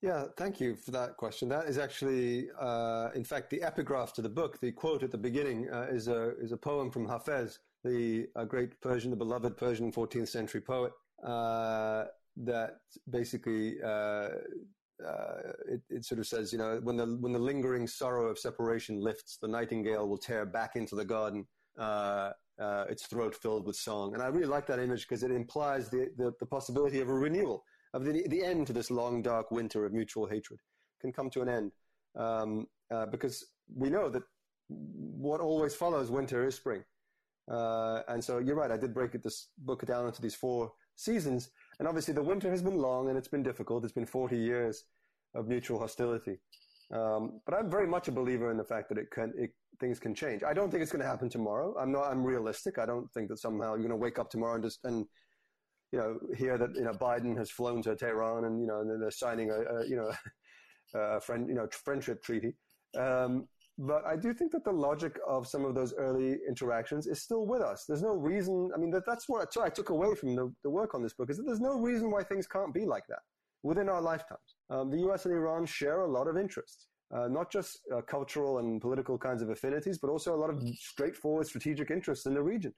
[0.00, 1.48] Yeah, thank you for that question.
[1.48, 4.60] That is actually, uh, in fact, the epigraph to the book.
[4.60, 8.78] The quote at the beginning uh, is a is a poem from Hafez, the great
[8.82, 10.92] Persian, the beloved Persian 14th century poet.
[11.24, 12.04] Uh,
[12.36, 14.28] that basically uh,
[15.06, 18.38] uh, it, it, sort of says, you know, when the when the lingering sorrow of
[18.38, 21.46] separation lifts, the nightingale will tear back into the garden
[21.78, 24.14] uh, uh, its throat filled with song.
[24.14, 27.14] And I really like that image because it implies the, the, the, possibility of a
[27.14, 30.60] renewal, of the, the end to this long, dark winter of mutual hatred
[31.00, 31.72] can come to an end.
[32.16, 34.22] Um, uh, because we know that
[34.68, 36.84] what always follows winter is spring.
[37.50, 40.72] Uh, and so you're right, I did break it, this book down into these four
[40.96, 41.50] seasons.
[41.78, 43.84] And obviously the winter has been long and it's been difficult.
[43.84, 44.84] It's been 40 years
[45.34, 46.38] of mutual hostility.
[46.92, 49.98] Um, but I'm very much a believer in the fact that it can, it, things
[49.98, 50.42] can change.
[50.42, 51.74] I don't think it's going to happen tomorrow.
[51.78, 52.78] I'm not, I'm realistic.
[52.78, 55.06] I don't think that somehow you're going to wake up tomorrow and just, and,
[55.92, 59.02] you know, hear that, you know, Biden has flown to Tehran and, you know, and
[59.02, 60.12] they're signing a, a you know,
[60.94, 62.54] a friend, you know, friendship treaty.
[62.98, 67.22] Um, but I do think that the logic of some of those early interactions is
[67.22, 67.84] still with us.
[67.86, 68.70] There's no reason.
[68.74, 71.28] I mean, that, that's what I took away from the, the work on this book
[71.28, 73.18] is that there's no reason why things can't be like that
[73.64, 74.53] within our lifetimes.
[74.70, 76.88] Um, the US and Iran share a lot of interests.
[77.14, 80.60] Uh, not just uh, cultural and political kinds of affinities, but also a lot of
[80.76, 82.72] straightforward strategic interests in the region.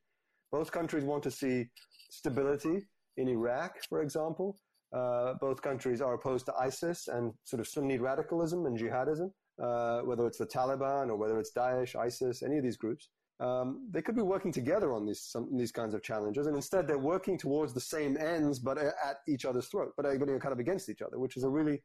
[0.52, 1.66] Both countries want to see
[2.10, 4.58] stability in Iraq, for example.
[4.92, 9.30] Uh, both countries are opposed to ISIS and sort of Sunni radicalism and jihadism,
[9.62, 13.08] uh, whether it's the Taliban or whether it's Daesh, ISIS, any of these groups.
[13.38, 16.88] Um, they could be working together on these some, these kinds of challenges, and instead
[16.88, 20.58] they're working towards the same ends, but at each other's throat, but are kind of
[20.58, 21.82] against each other, which is a really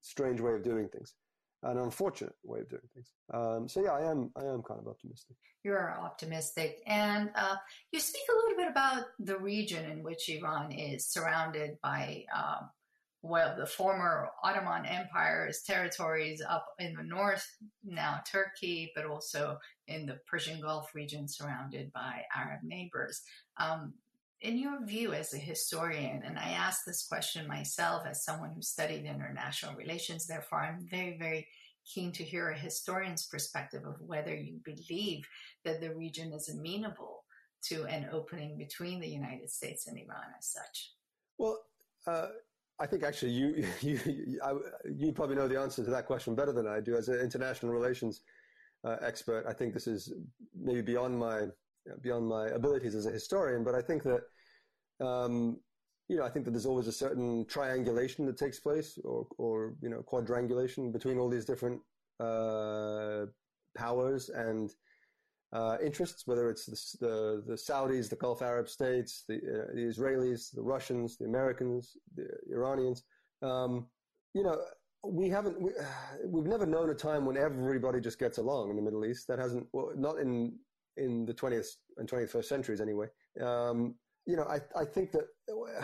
[0.00, 1.14] strange way of doing things
[1.62, 3.12] an unfortunate way of doing things.
[3.32, 5.36] Um, so yeah, I am I am kind of optimistic.
[5.64, 7.56] You're optimistic, and uh,
[7.92, 12.24] you speak a little bit about the region in which Iran is surrounded by.
[12.34, 12.70] Um,
[13.28, 17.46] well, the former Ottoman Empire's territories up in the north,
[17.84, 19.58] now Turkey, but also
[19.88, 23.22] in the Persian Gulf region surrounded by Arab neighbors.
[23.56, 23.94] Um,
[24.40, 28.62] in your view as a historian, and I ask this question myself as someone who
[28.62, 31.48] studied international relations, therefore I'm very, very
[31.86, 35.26] keen to hear a historian's perspective of whether you believe
[35.64, 37.24] that the region is amenable
[37.64, 40.92] to an opening between the United States and Iran as such.
[41.38, 41.58] Well,
[42.06, 42.28] uh,
[42.78, 44.52] I think actually you you you, I,
[44.94, 47.72] you, probably know the answer to that question better than I do as an international
[47.72, 48.22] relations
[48.84, 49.44] uh, expert.
[49.48, 50.12] I think this is
[50.54, 51.46] maybe beyond my
[52.02, 54.22] beyond my abilities as a historian, but I think that,
[55.04, 55.58] um,
[56.08, 59.74] you know, I think that there's always a certain triangulation that takes place or, or,
[59.80, 61.80] you know, quadrangulation between all these different,
[62.20, 63.26] uh,
[63.76, 64.70] powers and,
[65.52, 69.82] uh, interests, whether it's the, the, the, Saudis, the Gulf Arab states, the, uh, the,
[69.82, 73.04] Israelis, the Russians, the Americans, the Iranians.
[73.42, 73.86] Um,
[74.34, 74.60] you know,
[75.04, 75.70] we haven't, we,
[76.38, 79.28] have never known a time when everybody just gets along in the Middle East.
[79.28, 80.54] That hasn't, well, not in
[80.96, 83.06] in the 20th and 21st centuries anyway.
[83.40, 83.94] Um,
[84.26, 85.24] you know, I, I think that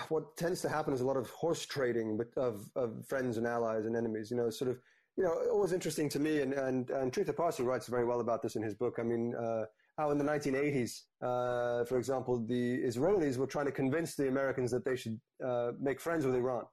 [0.08, 3.86] what tends to happen is a lot of horse trading of, of friends and allies
[3.86, 4.78] and enemies, you know, sort of,
[5.16, 8.20] you know, it was interesting to me and, and, and Trita Parsi writes very well
[8.20, 8.96] about this in his book.
[8.98, 9.64] I mean, uh,
[9.98, 14.70] how in the 1980s, uh, for example, the Israelis were trying to convince the Americans
[14.70, 16.64] that they should uh, make friends with Iran.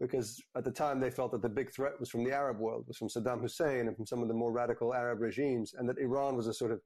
[0.00, 2.84] Because at the time they felt that the big threat was from the Arab world,
[2.86, 5.98] was from Saddam Hussein and from some of the more radical Arab regimes, and that
[5.98, 6.80] Iran was a sort of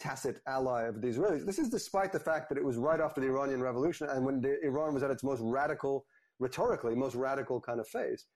[0.00, 1.46] tacit ally of the Israelis.
[1.46, 4.40] This is despite the fact that it was right after the Iranian Revolution and when
[4.40, 6.04] the, Iran was at its most radical,
[6.40, 8.26] rhetorically, most radical kind of phase.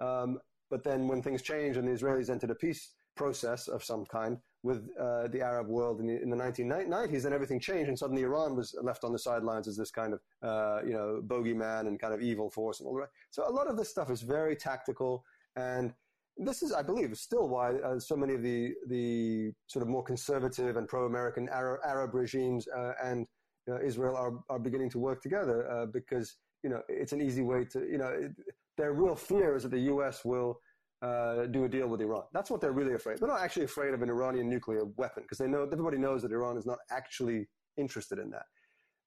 [0.00, 0.38] Um,
[0.72, 4.38] but then when things changed and the Israelis entered a peace process of some kind
[4.62, 8.22] with uh, the Arab world in the, in the 1990s, then everything changed and suddenly
[8.22, 12.00] Iran was left on the sidelines as this kind of, uh, you know, bogeyman and
[12.00, 13.10] kind of evil force and all that.
[13.30, 15.24] So a lot of this stuff is very tactical
[15.56, 15.92] and
[16.38, 20.02] this is, I believe, still why uh, so many of the the sort of more
[20.02, 23.26] conservative and pro-American Arab, Arab regimes uh, and
[23.70, 27.42] uh, Israel are are beginning to work together uh, because you know it's an easy
[27.42, 28.32] way to you know it,
[28.76, 30.24] their real fear is that the U.S.
[30.24, 30.58] will
[31.02, 32.22] uh, do a deal with Iran.
[32.32, 33.18] That's what they're really afraid.
[33.18, 36.32] They're not actually afraid of an Iranian nuclear weapon because they know everybody knows that
[36.32, 38.46] Iran is not actually interested in that.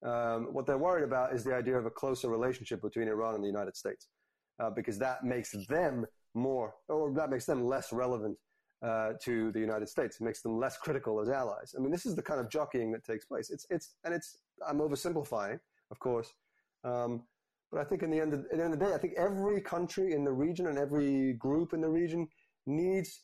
[0.07, 3.43] Um, what they're worried about is the idea of a closer relationship between Iran and
[3.43, 4.07] the United States,
[4.59, 8.37] uh, because that makes them more, or that makes them less relevant
[8.83, 10.17] uh, to the United States.
[10.19, 11.73] It makes them less critical as allies.
[11.77, 13.49] I mean, this is the kind of jockeying that takes place.
[13.49, 15.59] It's, it's, and it's, I'm oversimplifying,
[15.91, 16.33] of course.
[16.83, 17.23] Um,
[17.75, 19.15] but I think in the end, of, at the end of the day, I think
[19.17, 22.25] every country in the region and every group in the region
[22.65, 23.23] needs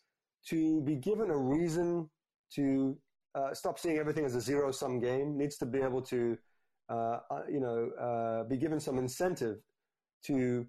[0.49, 2.09] to be given a reason
[2.55, 2.97] to
[3.33, 5.37] uh, stop seeing everything as a zero sum game.
[5.37, 6.37] Needs to be able to,
[6.89, 9.55] uh, uh, you know, uh, be given some incentive
[10.25, 10.67] to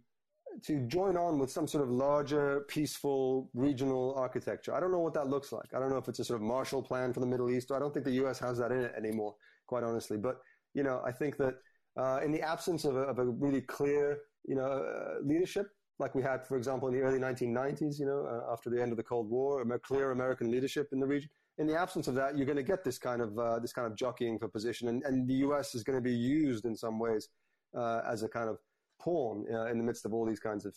[0.64, 4.74] to join on with some sort of larger, peaceful regional architecture.
[4.74, 5.74] I don't know what that looks like.
[5.74, 7.72] I don't know if it's a sort of Marshall Plan for the Middle East.
[7.72, 8.38] I don't think the U.S.
[8.38, 9.34] has that in it anymore,
[9.66, 10.18] quite honestly.
[10.18, 10.36] But
[10.72, 11.54] you know, I think that
[11.96, 16.14] uh, in the absence of a, of a really clear, you know, uh, leadership, like
[16.14, 18.96] we had, for example, in the early 1990s, you know, uh, after the end of
[18.96, 21.30] the Cold War, a clear American leadership in the region.
[21.58, 23.86] In the absence of that, you're going to get this kind of uh, this kind
[23.86, 25.74] of jockeying for position, and, and the U.S.
[25.74, 27.28] is going to be used in some ways
[27.76, 28.56] uh, as a kind of
[28.98, 30.74] pawn uh, in the midst of all these kinds of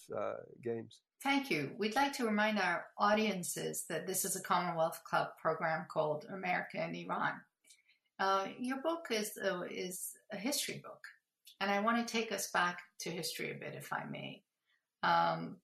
[0.63, 0.99] games.
[1.23, 1.71] Thank you.
[1.80, 6.78] We'd like to remind our audiences that this is a Commonwealth Club program called America
[6.78, 7.39] and Iran.
[8.19, 9.38] Uh, your book is
[9.69, 11.04] is a history book,
[11.60, 14.43] and I want to take us back to history a bit, if I may.
[15.04, 15.58] Um,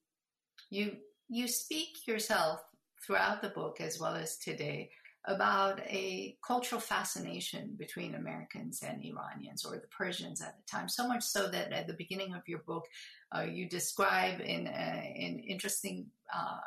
[0.70, 0.96] you
[1.28, 2.60] you speak yourself
[3.04, 4.90] throughout the book as well as today
[5.26, 10.88] about a cultural fascination between Americans and Iranians or the Persians at the time.
[10.88, 12.86] So much so that at the beginning of your book,
[13.34, 16.58] uh, you describe in uh, in interesting, uh,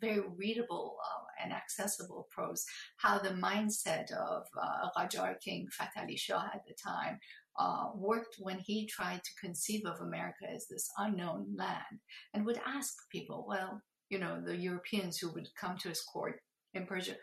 [0.00, 2.64] very readable uh, and accessible prose
[2.96, 7.18] how the mindset of uh, Qajar King Fath Ali Shah at the time
[7.58, 12.00] uh, worked when he tried to conceive of America as this unknown land
[12.34, 16.40] and would ask people, well, you know, the Europeans who would come to his court
[16.74, 17.16] in Persia,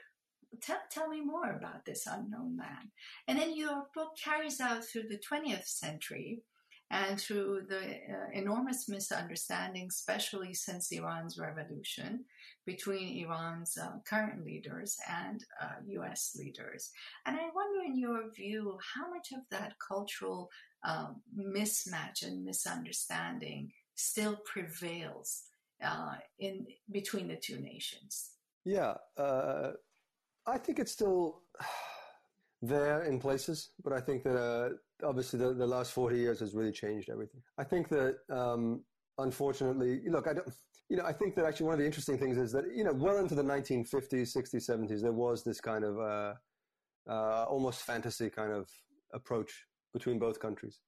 [0.61, 2.91] tell, tell me more about this unknown man.
[3.27, 6.41] And then your book carries out through the 20th century
[6.93, 12.25] and through the uh, enormous misunderstandings, especially since Iran's revolution,
[12.65, 16.91] between Iran's uh, current leaders and uh, US leaders.
[17.25, 20.49] And I wonder, in your view, how much of that cultural
[20.85, 25.43] um, mismatch and misunderstanding still prevails
[25.83, 28.33] uh, in between the two nations?
[28.65, 29.71] Yeah, uh,
[30.45, 31.41] I think it's still
[32.61, 34.69] there in places, but I think that uh,
[35.07, 37.41] obviously the, the, last 40 years has really changed everything.
[37.57, 38.83] I think that um,
[39.17, 40.47] unfortunately, look, I don't,
[40.89, 42.93] you know, I think that actually one of the interesting things is that, you know,
[42.93, 46.33] well into the 1950s, 60s, 70s, there was this kind of uh,
[47.09, 48.69] uh, almost fantasy kind of
[49.13, 50.79] approach between both countries.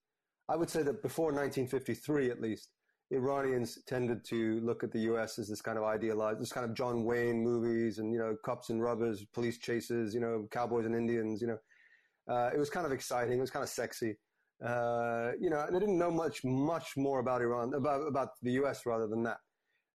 [0.48, 2.70] I would say that before 1953, at least,
[3.12, 5.38] Iranians tended to look at the U.S.
[5.38, 8.70] as this kind of idealized, this kind of John Wayne movies and, you know, cops
[8.70, 11.58] and rubbers, police chases, you know, cowboys and Indians, you know.
[12.28, 13.38] Uh, it was kind of exciting.
[13.38, 14.18] It was kind of sexy.
[14.64, 18.86] Uh, you know, they didn't know much, much more about Iran, about, about the U.S.
[18.86, 19.38] rather than that.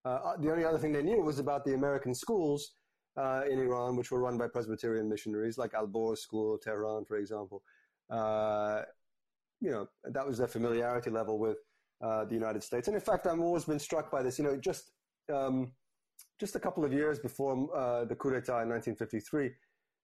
[0.04, 2.72] Uh, uh, the only other thing they knew was about the American schools
[3.16, 7.62] uh, in Iran, which were run by Presbyterian missionaries, like Alborz School Tehran, for example.
[8.08, 8.82] Uh,
[9.60, 11.58] you know, that was their familiarity level with
[12.00, 12.88] uh, the United States.
[12.88, 14.38] And in fact, I've always been struck by this.
[14.38, 14.92] You know, just
[15.32, 15.72] um,
[16.38, 19.50] just a couple of years before uh, the coup d'état in 1953,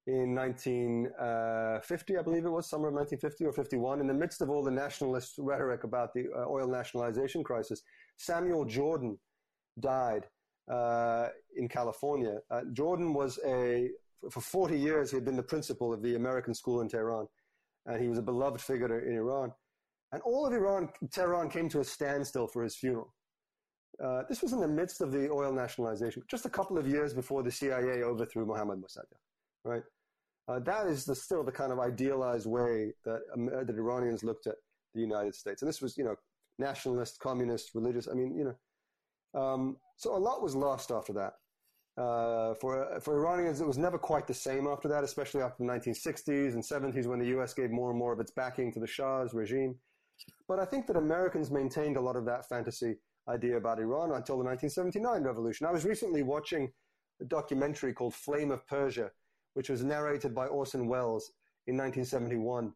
[0.06, 4.50] in 1950, I believe it was, summer of 1950 or 51, in the midst of
[4.50, 7.82] all the nationalist rhetoric about the uh, oil nationalization crisis,
[8.16, 9.18] Samuel Jordan
[9.80, 10.26] died
[10.70, 12.38] uh, in California.
[12.50, 13.90] Uh, Jordan was a,
[14.30, 17.26] for 40 years, he had been the principal of the American school in Tehran,
[17.86, 19.52] and he was a beloved figure in Iran.
[20.12, 23.14] And all of Iran, Tehran came to a standstill for his funeral.
[24.02, 27.14] Uh, this was in the midst of the oil nationalization, just a couple of years
[27.14, 29.18] before the CIA overthrew Mohammad Mossadegh,
[29.64, 29.82] right?
[30.48, 34.46] Uh, that is the, still the kind of idealized way that, um, that Iranians looked
[34.46, 34.56] at
[34.94, 35.62] the United States.
[35.62, 36.14] And this was, you know,
[36.58, 38.06] nationalist, communist, religious.
[38.06, 41.34] I mean, you know, um, so a lot was lost after that.
[42.00, 45.70] Uh, for for Iranians, it was never quite the same after that, especially after the
[45.70, 47.54] 1960s and 70s when the U.S.
[47.54, 49.76] gave more and more of its backing to the Shah's regime.
[50.48, 52.96] But I think that Americans maintained a lot of that fantasy
[53.28, 55.66] idea about Iran until the 1979 revolution.
[55.66, 56.70] I was recently watching
[57.20, 59.10] a documentary called Flame of Persia,
[59.54, 61.32] which was narrated by Orson Welles
[61.66, 62.72] in 1971,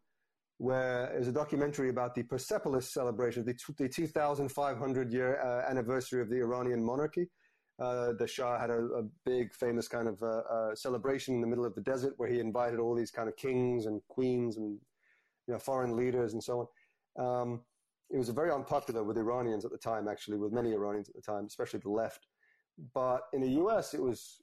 [0.57, 6.21] where it was a documentary about the Persepolis celebration, the, the 2,500 year uh, anniversary
[6.21, 7.29] of the Iranian monarchy.
[7.79, 11.47] Uh, the Shah had a, a, big, famous kind of uh, uh, celebration in the
[11.47, 14.77] middle of the desert where he invited all these kind of kings and queens and
[15.47, 16.67] you know foreign leaders and so on.
[17.17, 17.61] Um,
[18.09, 21.21] it was very unpopular with Iranians at the time, actually, with many Iranians at the
[21.21, 22.27] time, especially the left.
[22.93, 24.41] But in the U.S., it was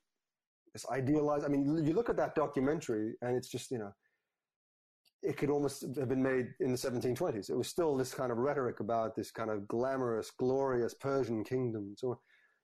[0.72, 1.44] this idealized.
[1.44, 3.92] I mean, you look at that documentary, and it's just you know,
[5.22, 7.50] it could almost have been made in the 1720s.
[7.50, 11.94] It was still this kind of rhetoric about this kind of glamorous, glorious Persian kingdom.
[11.96, 12.20] So,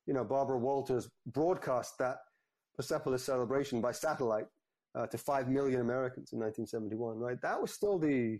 [0.06, 2.18] you know, Barbara Walters broadcast that
[2.76, 4.46] Persepolis celebration by satellite
[4.94, 7.18] uh, to five million Americans in 1971.
[7.18, 8.38] Right, that was still the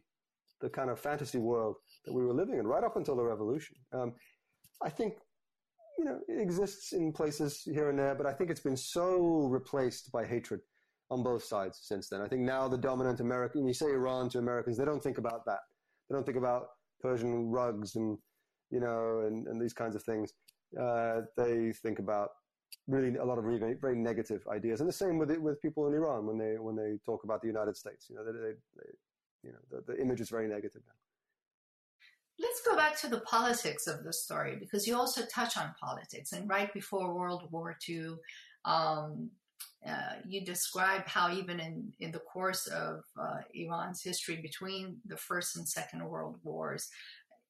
[0.64, 3.76] the kind of fantasy world that we were living in right up until the revolution.
[3.92, 4.14] Um,
[4.82, 5.14] I think
[5.98, 9.46] you know, it exists in places here and there, but I think it's been so
[9.58, 10.60] replaced by hatred
[11.10, 12.20] on both sides since then.
[12.20, 15.18] I think now the dominant American, when you say Iran to Americans, they don't think
[15.18, 15.60] about that.
[16.08, 16.66] They don't think about
[17.00, 18.18] Persian rugs and,
[18.70, 20.32] you know, and, and these kinds of things.
[20.80, 22.30] Uh, they think about
[22.88, 24.80] really a lot of really very negative ideas.
[24.80, 27.40] And the same with it, with people in Iran when they, when they talk about
[27.40, 28.90] the United States, you know, they, they
[29.44, 30.94] you know, the, the image is very negative now.
[32.38, 36.32] Let's go back to the politics of the story because you also touch on politics.
[36.32, 38.16] And right before World War II,
[38.64, 39.30] um,
[39.86, 45.16] uh, you describe how even in, in the course of uh, Iran's history between the
[45.16, 46.88] First and Second World Wars,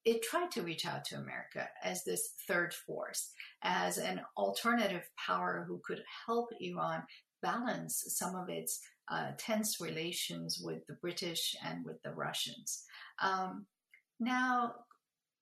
[0.03, 3.31] it tried to reach out to America as this third force,
[3.63, 7.03] as an alternative power who could help Iran
[7.41, 12.83] balance some of its uh, tense relations with the British and with the Russians.
[13.21, 13.65] Um,
[14.19, 14.73] now,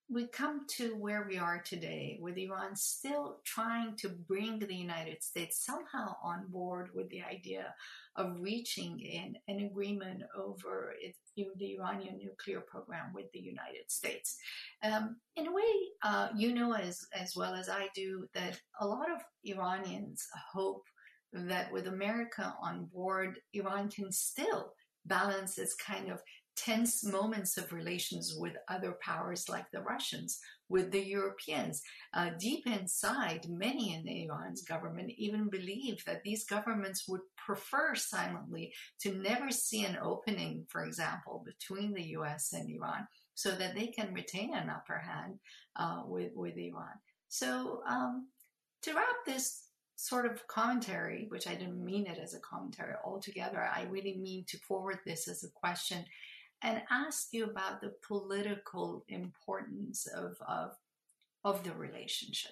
[0.10, 5.24] we come to where we are today, with Iran still trying to bring the United
[5.24, 7.74] States somehow on board with the idea
[8.16, 14.38] of reaching an, an agreement over it, the Iranian nuclear program with the United States.
[14.84, 18.86] Um, in a way, uh, you know as, as well as I do that a
[18.86, 20.84] lot of Iranians hope
[21.34, 24.74] that with America on board, Iran can still
[25.06, 26.22] balance its kind of
[26.56, 31.82] tense moments of relations with other powers like the Russians, with the Europeans.
[32.14, 38.72] Uh, deep inside, many in Iran's government even believe that these governments would prefer silently
[39.02, 43.88] to never see an opening, for example, between the US and Iran, so that they
[43.88, 45.40] can retain an upper hand
[45.76, 47.00] uh, with, with Iran.
[47.30, 48.28] So, um,
[48.84, 49.63] to wrap this
[50.04, 54.44] sort of commentary, which I didn't mean it as a commentary altogether, I really mean
[54.50, 56.04] to forward this as a question
[56.62, 60.72] and ask you about the political importance of, of,
[61.46, 62.52] of the relationship.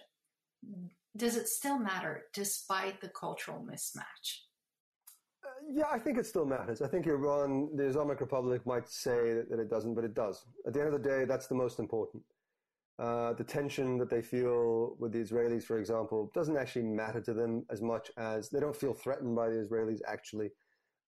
[1.18, 4.28] Does it still matter despite the cultural mismatch?
[5.44, 6.82] Uh, yeah, I think it still matters.
[6.82, 10.46] I think Iran, the Islamic Republic might say that, that, it doesn't, but it does.
[10.66, 12.24] At the end of the day, that's the most important.
[13.02, 17.34] Uh, the tension that they feel with the Israelis, for example, doesn't actually matter to
[17.34, 20.52] them as much as they don't feel threatened by the Israelis actually.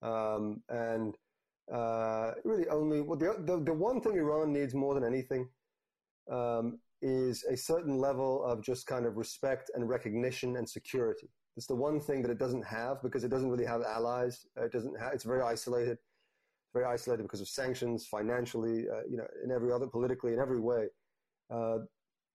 [0.02, 1.16] Um, and
[1.72, 5.48] uh, really only well, the, the, the one thing Iran needs more than anything
[6.32, 11.30] um, is a certain level of just kind of respect and recognition and security.
[11.58, 14.48] It's the one thing that it doesn't have because it doesn't really have allies.
[14.58, 15.14] It doesn't have.
[15.14, 16.00] It's very isolated,
[16.74, 20.60] very isolated because of sanctions, financially, uh, you know, in every other politically, in every
[20.60, 20.88] way.
[21.54, 21.80] Uh,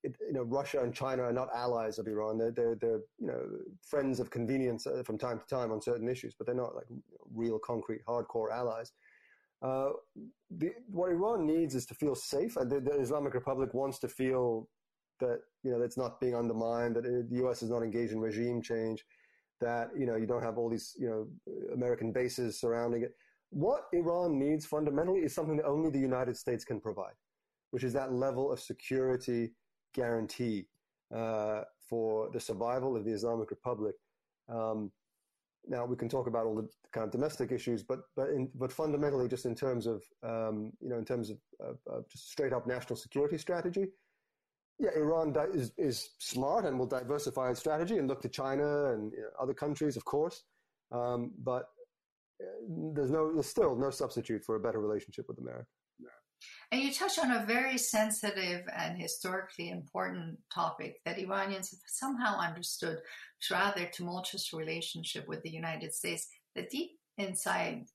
[0.05, 2.39] it, you know, Russia and China are not allies of Iran.
[2.39, 3.43] They're, they're, they're you know,
[3.83, 6.87] friends of convenience uh, from time to time on certain issues, but they're not like
[7.35, 8.93] real, concrete, hardcore allies.
[9.61, 9.89] Uh,
[10.51, 14.09] the, what Iran needs is to feel safe, and the, the, Islamic Republic wants to
[14.09, 14.69] feel
[15.19, 17.65] that you know it's not being undermined, that it, the U.S.
[17.65, 19.05] is not engaged in regime change,
[19.61, 21.27] that you know you don't have all these you know
[21.75, 23.17] American bases surrounding it.
[23.51, 27.15] What Iran needs fundamentally is something that only the United States can provide,
[27.71, 29.53] which is that level of security
[29.95, 30.67] guarantee
[31.15, 33.95] uh, for the survival of the Islamic Republic.
[34.49, 34.91] Um,
[35.67, 38.73] now we can talk about all the kind of domestic issues, but but in, but
[38.73, 41.39] fundamentally, just in terms of um, you know in terms of,
[42.11, 43.87] just straight up national security strategy,
[44.79, 48.93] yeah, Iran di- is is smart and will diversify its strategy and look to China
[48.93, 50.45] and you know, other countries, of course,
[50.93, 51.65] um, but
[52.43, 52.47] uh,
[52.95, 55.69] there's no there's still no substitute for a better relationship with America.
[56.71, 62.39] And you touch on a very sensitive and historically important topic that Iranians have somehow
[62.39, 62.99] understood
[63.43, 67.87] throughout their tumultuous relationship with the United States, that deep inside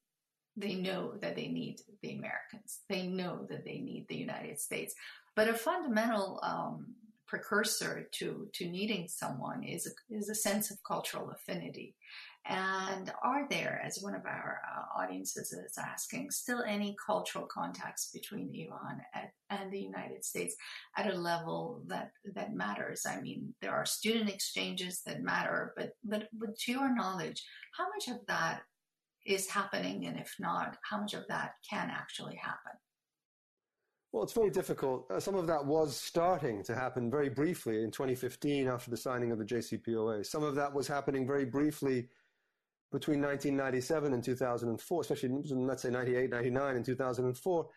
[0.56, 2.82] they know that they need the Americans.
[2.88, 4.94] They know that they need the United States.
[5.36, 6.94] But a fundamental um,
[7.28, 11.96] precursor to, to needing someone is a, is a sense of cultural affinity.
[12.46, 18.10] And are there, as one of our uh, audiences is asking, still any cultural contacts
[18.14, 20.56] between Iran and, and the United States
[20.98, 23.06] at a level that that matters?
[23.08, 27.42] I mean, there are student exchanges that matter, but but, but to your knowledge,
[27.78, 28.64] how much of that
[29.26, 32.74] is happening, and if not, how much of that can actually happen?
[34.12, 35.10] Well, it's very difficult.
[35.10, 39.32] Uh, some of that was starting to happen very briefly in 2015 after the signing
[39.32, 40.24] of the JCPOA.
[40.24, 42.10] Some of that was happening very briefly
[42.94, 47.68] between 1997 and 2004, especially let's say 98, 99 and 2004,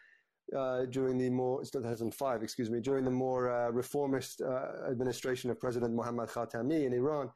[0.55, 5.59] uh, during the more 2005, excuse me, during the more uh, reformist uh, administration of
[5.59, 7.31] President Mohammad Khatami in Iran,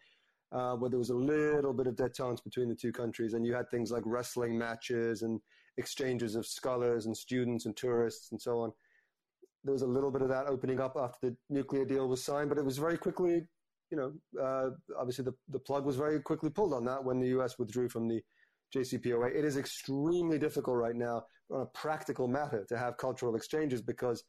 [0.53, 3.55] uh, where there was a little bit of detente between the two countries, and you
[3.55, 5.41] had things like wrestling matches and
[5.79, 8.71] exchanges of scholars and students and tourists and so on.
[9.65, 12.51] There was a little bit of that opening up after the nuclear deal was signed,
[12.51, 13.47] but it was very quickly,
[13.91, 17.29] you know, uh, obviously the, the plug was very quickly pulled on that when the
[17.29, 17.59] U.S.
[17.59, 18.23] withdrew from the
[18.75, 19.35] JCPOA.
[19.35, 24.23] It is extremely difficult right now on a practical matter to have cultural exchanges because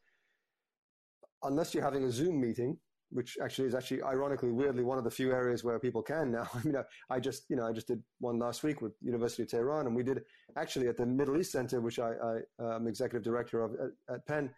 [1.43, 2.77] unless you're having a Zoom meeting,
[3.11, 6.47] which actually is actually ironically, weirdly, one of the few areas where people can now.
[6.53, 6.75] I mean,
[7.09, 9.95] I just, you know, I just did one last week with University of Tehran, and
[9.95, 10.21] we did
[10.57, 12.13] actually at the Middle East Center, which I,
[12.59, 14.49] I am executive director of at, at Penn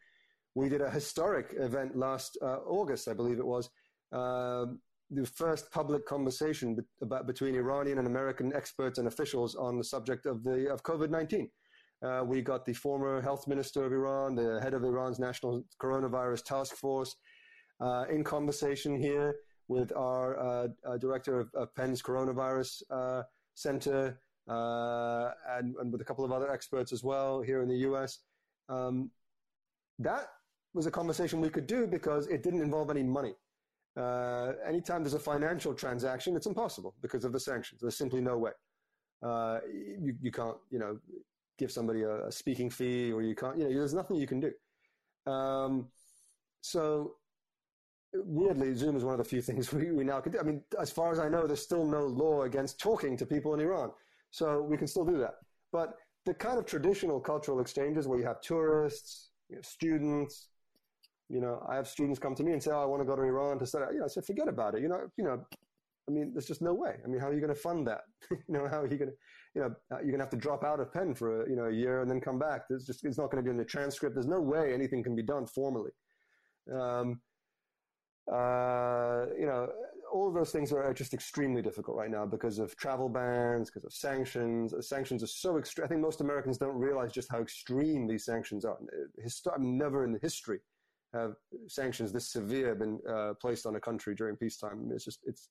[0.55, 3.69] we did a historic event last uh, August, I believe it was,
[4.11, 4.79] um,
[5.13, 9.83] the first public conversation be- about between Iranian and American experts and officials on the
[9.83, 11.49] subject of the of COVID nineteen.
[12.03, 16.43] Uh, we got the former health minister of Iran, the head of Iran's national coronavirus
[16.43, 17.15] task force,
[17.79, 19.35] uh, in conversation here
[19.69, 23.23] with our uh, uh, director of, of, Penn's coronavirus uh,
[23.55, 28.19] center and, and, with a couple of other experts as well here in the U.S.
[28.67, 29.09] Um,
[29.99, 30.27] that
[30.73, 33.33] was a conversation we could do because it didn't involve any money.
[33.95, 37.81] Uh, anytime there's a financial transaction, it's impossible because of the sanctions.
[37.81, 38.51] There's simply no way.
[39.21, 40.97] Uh, you, you can't, you know,
[41.57, 44.39] give somebody a, a, speaking fee or you can't, you know, there's nothing you can
[44.39, 45.31] do.
[45.31, 45.87] Um,
[46.61, 47.15] so
[48.13, 50.39] weirdly, Zoom is one of the few things we, we now can do.
[50.39, 53.53] I mean, as far as I know, there's still no law against talking to people
[53.53, 53.91] in Iran.
[54.31, 55.35] So we can still do that.
[55.71, 60.49] But the kind of traditional cultural exchanges where you have tourists, you have students,
[61.33, 63.15] you know, I have students come to me and say, "Oh, I want to go
[63.15, 65.43] to Iran to study." You know, I said, "Forget about it." You know, you know,
[66.07, 66.95] I mean, there's just no way.
[67.03, 68.01] I mean, how are you going to fund that?
[68.29, 69.15] you know, how are you going to,
[69.55, 71.55] you know, uh, you're going to have to drop out of Penn for a, you
[71.55, 72.61] know a year and then come back.
[72.69, 74.15] There's just it's not going to be in the transcript.
[74.15, 75.91] There's no way anything can be done formally.
[76.71, 77.19] Um,
[78.31, 79.69] uh, you know,
[80.13, 83.85] all of those things are just extremely difficult right now because of travel bans, because
[83.85, 84.75] of sanctions.
[84.87, 85.85] Sanctions are so extreme.
[85.85, 88.77] I think most Americans don't realize just how extreme these sanctions are.
[89.25, 90.59] Histo- never in the history
[91.13, 91.33] have
[91.67, 94.89] sanctions this severe been uh, placed on a country during peacetime.
[94.93, 95.49] It's just it's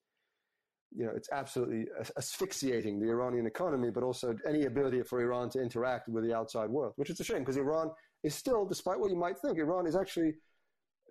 [0.95, 1.87] you know it's absolutely
[2.17, 6.69] asphyxiating the Iranian economy, but also any ability for Iran to interact with the outside
[6.69, 7.91] world, which is a shame because Iran
[8.23, 10.35] is still, despite what you might think, Iran is actually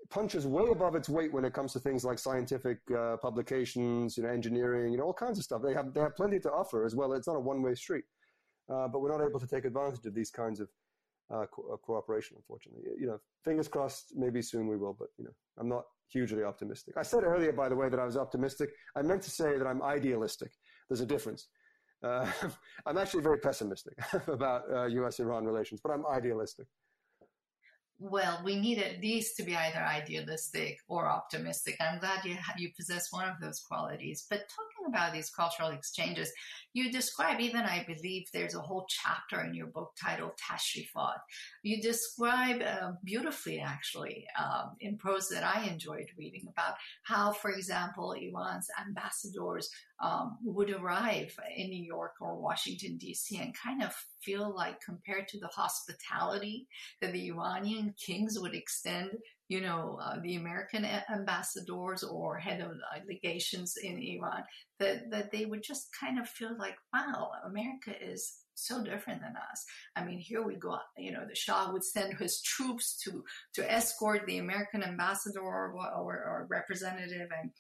[0.10, 4.24] punches way above its weight when it comes to things like scientific uh, publications, you
[4.24, 5.62] know, engineering, you know, all kinds of stuff.
[5.62, 7.14] They have they have plenty to offer as well.
[7.14, 8.04] It's not a one way street,
[8.70, 10.70] uh, but we're not able to take advantage of these kinds of
[11.34, 12.84] uh, co- uh, cooperation, unfortunately.
[13.00, 16.96] You know, fingers crossed, maybe soon we will, but, you know, I'm not hugely optimistic.
[16.98, 18.72] I said earlier, by the way, that I was optimistic.
[18.96, 20.52] I meant to say that I'm idealistic.
[20.90, 21.48] There's a difference.
[22.04, 22.30] Uh,
[22.86, 23.94] I'm actually very pessimistic
[24.28, 25.20] about uh, U.S.
[25.20, 26.68] Iran relations, but I'm idealistic
[28.02, 31.76] well, we need at least to be either idealistic or optimistic.
[31.80, 34.26] I'm glad you you possess one of those qualities.
[34.28, 34.42] But
[34.82, 36.32] talking about these cultural exchanges,
[36.74, 41.18] you describe even, I believe, there's a whole chapter in your book titled Tashrifat.
[41.64, 47.52] You describe uh, beautifully, actually, um, in prose that I enjoyed reading about how, for
[47.52, 49.70] example, Iran's ambassadors
[50.02, 55.28] um, would arrive in New York or Washington, D.C., and kind of feel like, compared
[55.30, 56.68] to the hospitality
[57.02, 59.12] that the Iranian kings would extend,
[59.52, 62.72] you know, uh, the American ambassadors or head of
[63.06, 64.44] legations in Iran,
[64.80, 68.22] that, that they would just kind of feel like, wow, America is
[68.56, 69.66] so different than us.
[69.98, 70.78] I mean, here we go.
[70.98, 73.26] You know, the Shah would send his troops to
[73.56, 77.52] to escort the American ambassador or, or, or representative, and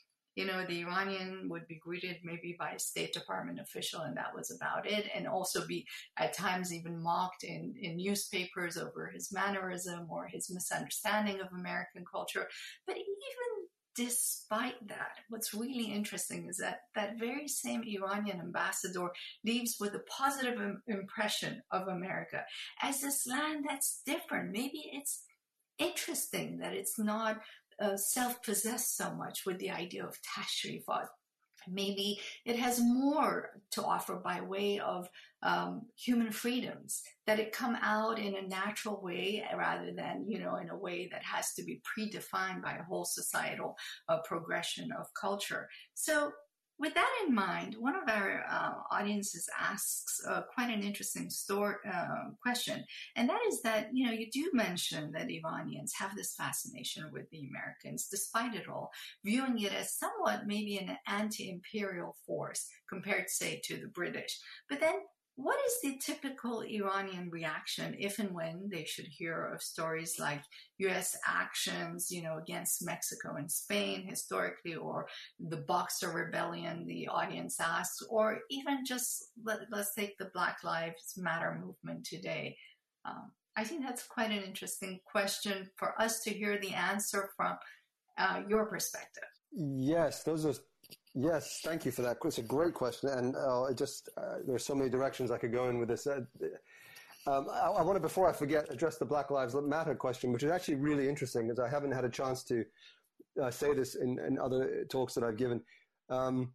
[0.42, 4.34] you know, the Iranian would be greeted maybe by a State Department official, and that
[4.36, 5.06] was about it.
[5.16, 5.86] And also be
[6.18, 12.04] at times even mocked in, in newspapers over his mannerism or his misunderstanding of American
[12.12, 12.48] culture.
[12.88, 19.10] But even despite that, what's really interesting is that that very same Iranian ambassador
[19.46, 22.44] leaves with a positive Im- impression of America
[22.82, 24.52] as this land that's different.
[24.52, 25.24] Maybe it's
[25.78, 27.38] interesting that it's not
[27.82, 31.08] uh, self-possessed so much with the idea of tashrifat.
[31.68, 35.08] maybe it has more to offer by way of
[35.44, 40.56] um, human freedoms that it come out in a natural way rather than you know
[40.58, 43.76] in a way that has to be predefined by a whole societal
[44.10, 46.32] uh, progression of culture so
[46.82, 51.76] with that in mind, one of our uh, audiences asks uh, quite an interesting story,
[51.88, 52.84] uh, question,
[53.16, 57.30] and that is that you know you do mention that Iranians have this fascination with
[57.30, 58.90] the Americans, despite it all,
[59.24, 64.40] viewing it as somewhat maybe an anti-imperial force compared, say, to the British.
[64.68, 64.96] But then
[65.36, 70.44] what is the typical Iranian reaction if and when they should hear of stories like
[70.80, 71.18] U.S.
[71.28, 75.08] actions, you know, against Mexico and Spain historically, or
[75.40, 81.14] the Boxer Rebellion, the audience asks, or even just let, us take the Black Lives
[81.18, 82.56] Matter movement today?
[83.06, 87.56] Um, I think that's quite an interesting question for us to hear the answer from
[88.18, 89.24] uh, your perspective.
[89.54, 90.54] Yes, those are
[91.14, 92.18] Yes, thank you for that.
[92.24, 95.70] It's a great question, and uh, just uh, there's so many directions I could go
[95.70, 96.08] in with this.
[96.08, 96.22] Uh,
[97.28, 100.44] um, I, I want to, before I forget, address the Black Lives Matter question, which
[100.44, 102.64] is actually really interesting, because I haven't had a chance to
[103.42, 105.62] uh, say this in, in, other talks that I've given.
[106.10, 106.54] Um,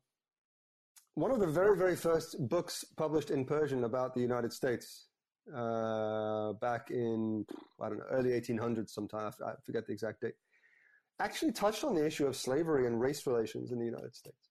[1.15, 5.09] one of the very, very first books published in Persian about the United States
[5.55, 7.45] uh, back in
[7.81, 10.35] I don't know early 1800s, sometime I forget the exact date
[11.21, 14.46] actually touched on the issue of slavery and race relations in the United States.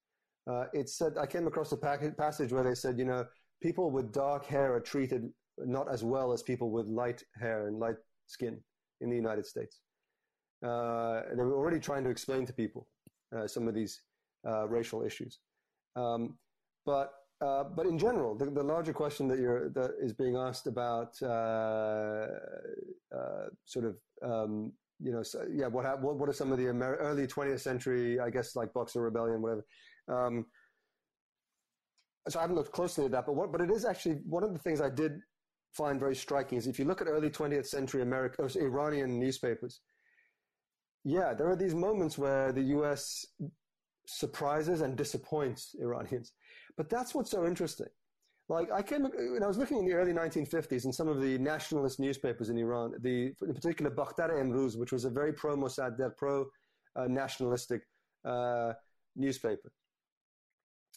[0.49, 3.25] Uh, it said, I came across a passage where they said, you know,
[3.61, 7.79] people with dark hair are treated not as well as people with light hair and
[7.79, 7.95] light
[8.27, 8.59] skin
[9.01, 9.81] in the United States.
[10.63, 12.87] Uh, they were already trying to explain to people
[13.35, 14.01] uh, some of these
[14.47, 15.39] uh, racial issues.
[15.95, 16.37] Um,
[16.85, 20.67] but uh, but in general, the, the, larger question that you're that is being asked
[20.67, 22.27] about uh,
[23.65, 26.95] sort of um, you know, so, yeah, what, what, what are some of the Amer-
[26.95, 29.65] early 20th century, I guess, like Boxer Rebellion, whatever.
[30.07, 30.45] Um,
[32.27, 34.53] so I haven't looked closely at that, but what, but it is actually one of
[34.53, 35.19] the things I did
[35.73, 39.81] find very striking is if you look at early 20th century American, Iranian newspapers,
[41.03, 43.25] yeah, there are these moments where the U.S.
[44.07, 46.33] surprises and disappoints Iranians.
[46.77, 47.87] But that's what's so interesting.
[48.47, 51.37] Like I came when I was looking in the early 1950s in some of the
[51.39, 56.15] nationalist newspapers in Iran, the in particular Bakhtar Emruz, which was a very pro Mossadegh,
[56.15, 56.45] pro
[56.95, 57.81] uh, nationalistic
[58.23, 58.73] uh,
[59.15, 59.71] newspaper,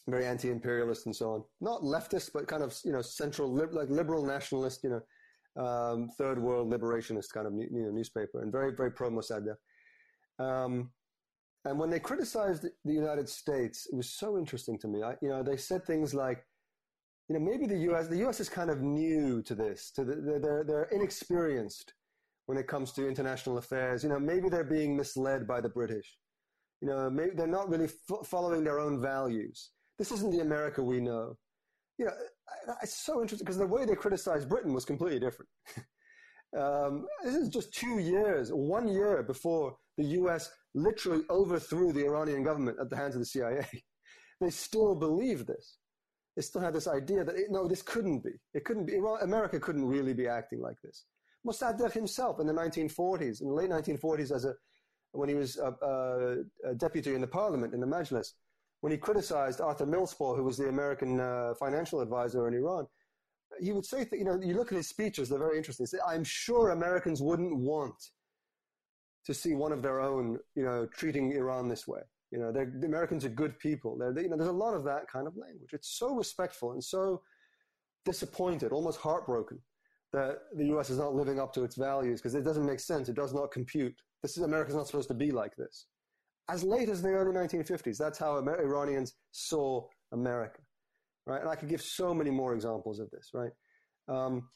[0.08, 1.44] very anti-imperialist and so on.
[1.60, 6.40] Not leftist, but kind of you know central, like liberal nationalist, you know, um, third
[6.40, 9.56] world liberationist kind of you know, newspaper, and very very pro Mossadegh.
[10.38, 10.90] Um,
[11.64, 15.02] and when they criticized the United States, it was so interesting to me.
[15.02, 16.44] I, you know, they said things like
[17.28, 18.08] you know, maybe the U.S.
[18.08, 18.40] the U.S.
[18.40, 19.90] is kind of new to this.
[19.96, 21.92] To the, they're they're inexperienced
[22.46, 24.02] when it comes to international affairs.
[24.02, 26.16] You know, maybe they're being misled by the British.
[26.80, 29.72] You know, maybe they're not really f- following their own values.
[29.98, 31.36] This isn't the America we know.
[31.98, 32.12] You know,
[32.82, 35.48] it's so interesting because the way they criticized Britain was completely different.
[36.58, 40.50] um, this is just two years, one year before the U.S.
[40.74, 43.66] literally overthrew the Iranian government at the hands of the CIA.
[44.40, 45.78] they still believe this
[46.38, 48.30] they still had this idea that it, no, this couldn't be.
[48.54, 49.00] It couldn't be.
[49.00, 51.06] Well, America couldn't really be acting like this.
[51.44, 54.54] Mossadegh himself in the 1940s, in the late 1940s, as a
[55.10, 58.34] when he was a, a, a deputy in the parliament in the Majlis,
[58.80, 62.86] when he criticized Arthur Millspaugh, who was the American uh, financial advisor in Iran,
[63.60, 65.86] he would say, that, you know, you look at his speeches; they're very interesting.
[65.86, 67.94] Say, I'm sure Americans wouldn't want
[69.24, 72.00] to see one of their own, you know, treating Iran this way.
[72.30, 73.98] You know, the Americans are good people.
[73.98, 75.70] They, you know, there's a lot of that kind of language.
[75.72, 77.22] It's so respectful and so
[78.04, 79.58] disappointed, almost heartbroken
[80.12, 80.90] that the U.S.
[80.90, 83.08] is not living up to its values because it doesn't make sense.
[83.08, 83.94] It does not compute.
[84.22, 85.86] This is America's not supposed to be like this.
[86.50, 90.60] As late as the early 1950s, that's how Amer- Iranians saw America,
[91.26, 91.40] right?
[91.40, 93.52] And I could give so many more examples of this, right?
[94.08, 94.48] Um,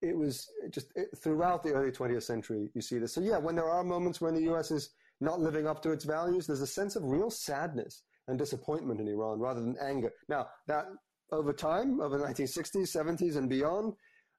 [0.00, 3.14] it was just it, throughout the early 20th century, you see this.
[3.14, 4.72] So yeah, when there are moments when the U.S.
[4.72, 9.00] is not living up to its values, there's a sense of real sadness and disappointment
[9.00, 10.10] in Iran rather than anger.
[10.28, 10.86] Now, that
[11.30, 13.94] over time, over the 1960s, 70s, and beyond,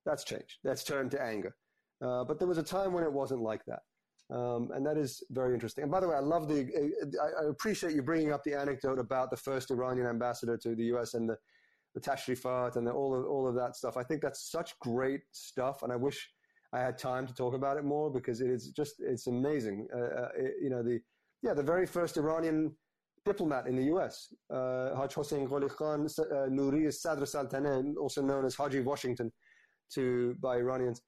[0.05, 0.59] that's changed.
[0.63, 1.55] That's turned to anger.
[2.03, 3.79] Uh, but there was a time when it wasn't like that.
[4.33, 5.83] Um, and that is very interesting.
[5.83, 6.61] And by the way, I love the,
[7.21, 10.85] I, I, appreciate you bringing up the anecdote about the first Iranian ambassador to the
[10.95, 11.37] US and the,
[11.93, 13.95] the tashrifat and the, all of, all of that stuff.
[13.95, 15.83] I think that's such great stuff.
[15.83, 16.31] And I wish
[16.73, 19.87] I had time to talk about it more because it is just it's amazing.
[19.95, 20.99] Uh, uh, it, you know the
[21.43, 22.75] yeah the very first Iranian
[23.25, 24.33] diplomat in the U.S.
[24.49, 27.25] Uh, Haj Hossein Gholi Khan uh, Nouri Sadr
[27.99, 29.31] also known as Haji Washington
[29.93, 30.99] to by Iranians.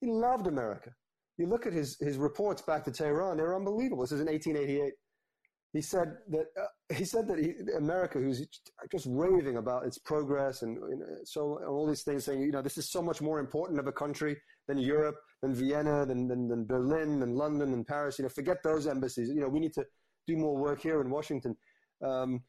[0.00, 0.90] He loved America.
[1.38, 4.02] You look at his his reports back to Tehran; they're unbelievable.
[4.02, 4.92] This is in 1888.
[5.72, 8.44] he said that uh, he said that he, America, who's
[8.90, 12.62] just raving about its progress and you know, so all these things, saying you know
[12.62, 14.36] this is so much more important of a country
[14.66, 18.18] than Europe, than Vienna, than, than, than Berlin, than London, and Paris.
[18.18, 19.28] You know, forget those embassies.
[19.28, 19.84] You know, we need to
[20.26, 21.56] do more work here in Washington.
[22.04, 22.42] Um,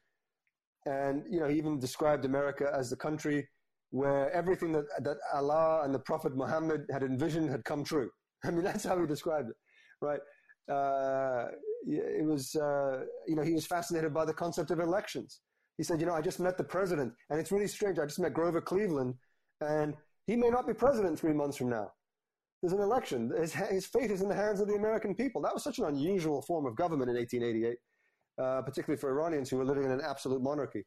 [0.85, 3.47] and you know, he even described America as the country
[3.91, 8.09] where everything that that Allah and the Prophet Muhammad had envisioned had come true.
[8.43, 9.55] I mean, that's how he described it,
[10.01, 10.19] right?
[10.69, 11.47] Uh,
[11.87, 15.41] it was, uh, you know, he was fascinated by the concept of elections.
[15.77, 17.99] He said, you know, I just met the president, and it's really strange.
[17.99, 19.15] I just met Grover Cleveland,
[19.61, 19.95] and
[20.27, 21.91] he may not be president three months from now.
[22.61, 23.31] There's an election.
[23.39, 25.41] His, his fate is in the hands of the American people.
[25.41, 27.77] That was such an unusual form of government in 1888,
[28.37, 30.83] uh, particularly for Iranians who were living in an absolute monarchy.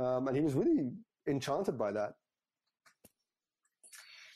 [0.00, 0.90] Um, and he was really
[1.28, 2.12] enchanted by that.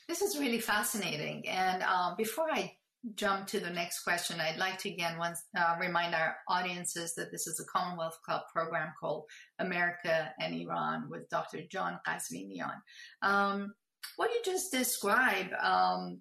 [0.09, 1.47] This is really fascinating.
[1.47, 2.73] And uh, before I
[3.13, 7.31] jump to the next question, I'd like to again once uh, remind our audiences that
[7.31, 9.25] this is a Commonwealth Club program called
[9.59, 11.59] America and Iran with Dr.
[11.71, 12.73] John Ghazvinian.
[13.21, 13.71] Um,
[14.15, 16.19] what you just described um,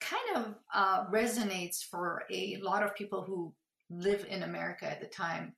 [0.00, 3.52] kind of uh, resonates for a lot of people who
[3.90, 5.56] live in America at the time.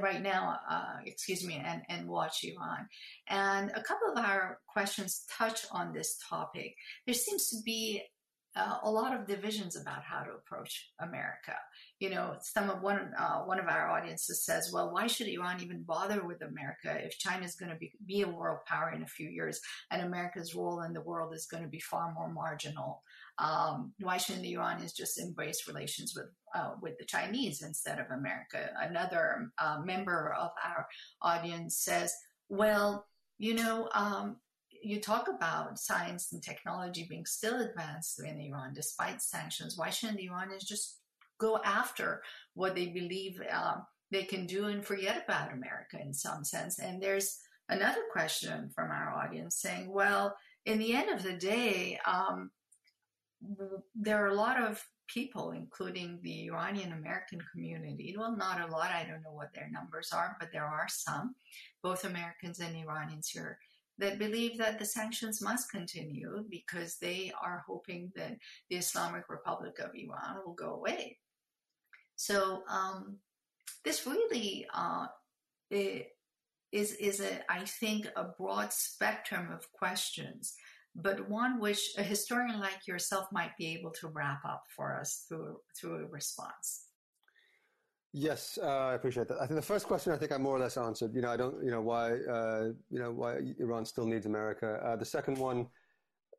[0.00, 2.88] Right now, uh, excuse me, and, and watch Iran.
[3.28, 6.74] And a couple of our questions touch on this topic.
[7.06, 8.02] There seems to be
[8.56, 11.54] uh, a lot of divisions about how to approach America.
[12.00, 15.62] You know, some of one uh, one of our audiences says, "Well, why should Iran
[15.62, 19.02] even bother with America if China is going to be be a world power in
[19.02, 22.32] a few years and America's role in the world is going to be far more
[22.32, 23.02] marginal?
[23.38, 24.56] Um, why shouldn't the
[24.96, 30.50] just embrace relations with uh, with the Chinese instead of America?" Another uh, member of
[30.64, 30.86] our
[31.22, 32.12] audience says,
[32.48, 33.06] "Well."
[33.42, 34.36] You know, um,
[34.82, 39.78] you talk about science and technology being still advanced in Iran despite sanctions.
[39.78, 40.99] Why shouldn't the Iranians just
[41.40, 42.22] go after
[42.54, 46.78] what they believe um, they can do and forget about America in some sense?
[46.78, 47.38] And there's
[47.68, 50.36] another question from our audience saying, well,
[50.66, 52.50] in the end of the day, um,
[53.94, 58.14] there are a lot of people, including the Iranian American community.
[58.16, 58.90] Well, not a lot.
[58.90, 61.34] I don't know what their numbers are, but there are some,
[61.82, 63.58] both Americans and Iranians here
[63.98, 68.36] that believe that the sanctions must continue because they are hoping that
[68.68, 71.18] the Islamic Republic of Iran will go away.
[72.20, 73.16] So um,
[73.82, 75.06] this really uh,
[75.70, 80.52] is is a I think a broad spectrum of questions,
[80.94, 85.24] but one which a historian like yourself might be able to wrap up for us
[85.26, 86.88] through through a response.
[88.12, 89.38] Yes, uh, I appreciate that.
[89.40, 91.14] I think the first question I think I more or less answered.
[91.14, 92.06] You know, I don't, you know, why,
[92.36, 94.78] uh, you know, why Iran still needs America.
[94.84, 95.68] Uh, the second one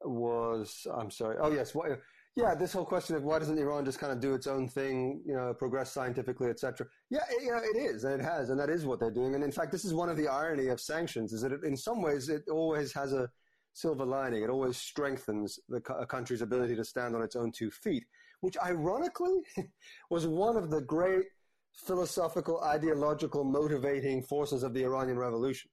[0.04, 1.38] was, I'm sorry.
[1.40, 1.96] Oh yes, why,
[2.36, 5.22] yeah, this whole question of why doesn't Iran just kind of do its own thing,
[5.26, 6.88] you know, progress scientifically, etc.
[7.10, 9.36] Yeah, it, you know, it is, and it has, and that is what they're doing.
[9.36, 11.76] And in fact, this is one of the irony of sanctions: is that it, in
[11.76, 13.30] some ways it always has a
[13.74, 14.44] silver lining.
[14.44, 18.06] It always strengthens the a country's ability to stand on its own two feet,
[18.40, 19.42] which ironically
[20.10, 21.26] was one of the great
[21.74, 25.70] philosophical, ideological, motivating forces of the Iranian Revolution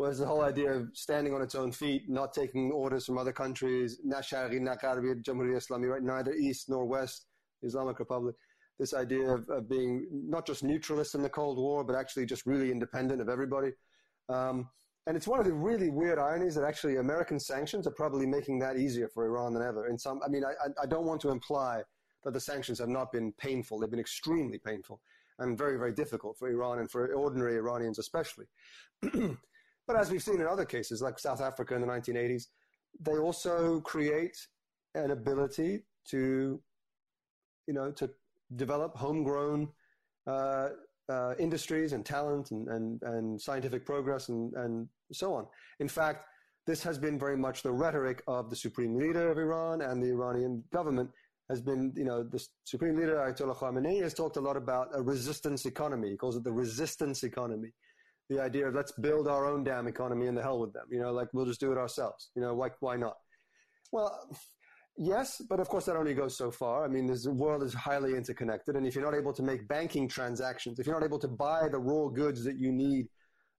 [0.00, 3.32] was the whole idea of standing on its own feet, not taking orders from other
[3.32, 4.58] countries, na Gharbi,
[5.22, 6.02] Jamhuriya Islami, right?
[6.02, 7.26] Neither East nor West,
[7.62, 8.34] Islamic Republic.
[8.78, 12.46] This idea of, of, being not just neutralists in the Cold War, but actually just
[12.46, 13.72] really independent of everybody.
[14.30, 14.70] Um,
[15.06, 18.58] and it's one of the really weird ironies that actually American sanctions are probably making
[18.60, 19.88] that easier for Iran than ever.
[19.88, 21.82] In some, I mean, I, I don't want to imply
[22.24, 23.78] that the sanctions have not been painful.
[23.78, 25.02] They've been extremely painful
[25.40, 28.46] and very, very difficult for Iran and for ordinary Iranians especially.
[29.90, 32.44] but as we've seen in other cases, like South Africa in the 1980s,
[33.00, 34.36] they also create
[34.94, 36.60] an ability to,
[37.66, 38.08] you know, to
[38.54, 39.68] develop homegrown
[40.28, 40.68] uh,
[41.08, 45.46] uh, industries and talent and, and, and scientific progress and, and so on.
[45.80, 46.24] In fact,
[46.68, 50.10] this has been very much the rhetoric of the supreme leader of Iran and the
[50.10, 51.10] Iranian government
[51.48, 55.02] has been, you know, the Supreme Leader Ayatollah Khamenei has talked a lot about a
[55.02, 56.10] resistance economy.
[56.10, 57.72] He calls it the resistance economy.
[58.30, 60.86] The idea of let's build our own damn economy and the hell with them.
[60.90, 62.30] You know, like we'll just do it ourselves.
[62.34, 63.16] You know, why, why not?
[63.92, 64.30] Well,
[64.96, 66.84] yes, but of course that only goes so far.
[66.84, 68.76] I mean, the world is highly interconnected.
[68.76, 71.68] And if you're not able to make banking transactions, if you're not able to buy
[71.68, 73.08] the raw goods that you need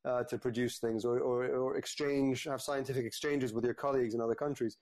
[0.06, 4.22] uh, to produce things or, or, or exchange, have scientific exchanges with your colleagues in
[4.22, 4.78] other countries,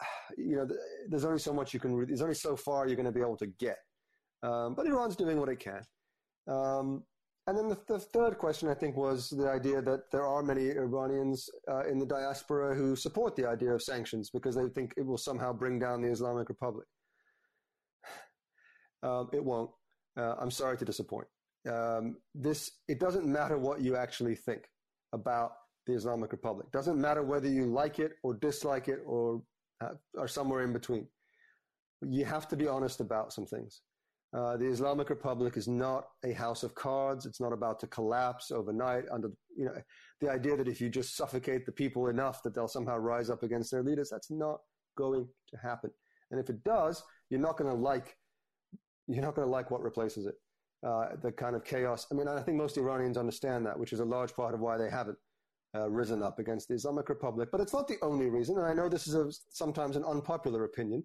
[0.36, 0.68] you know,
[1.08, 3.38] there's only so much you can, there's only so far you're going to be able
[3.38, 3.78] to get.
[4.42, 5.80] Um, but Iran's doing what it can.
[6.46, 7.04] Um,
[7.46, 10.70] and then the, the, third question, I think, was the idea that there are many
[10.70, 15.04] Iranians uh, in the diaspora who support the idea of sanctions because they think it
[15.04, 16.86] will somehow bring down the Islamic Republic.
[19.02, 19.70] Um, it won't.
[20.16, 21.26] uh, I'm sorry to disappoint.
[21.70, 24.62] Um, this it doesn't matter what you actually think
[25.12, 25.52] about
[25.86, 26.72] the Islamic Republic.
[26.72, 29.42] Doesn't matter whether you like it or dislike it or
[29.82, 31.06] uh, are somewhere in between.
[32.00, 33.82] You have to be honest about some things.
[34.34, 37.24] Uh, the Islamic Republic is not a house of cards.
[37.24, 39.74] It's not about to collapse overnight under, you know,
[40.20, 43.44] the idea that if you just suffocate the people enough that they'll somehow rise up
[43.44, 44.58] against their leaders, that's not
[44.96, 45.90] going to happen.
[46.32, 48.16] And if it does, you're not going to like,
[49.06, 50.34] you're not going to like what replaces it.
[50.84, 52.06] Uh, the kind of chaos.
[52.10, 54.76] I mean, I think most Iranians understand that, which is a large part of why
[54.76, 55.16] they haven't
[55.74, 57.48] uh, risen up against the Islamic Republic.
[57.50, 58.58] But it's not the only reason.
[58.58, 61.04] And I know this is a, sometimes an unpopular opinion.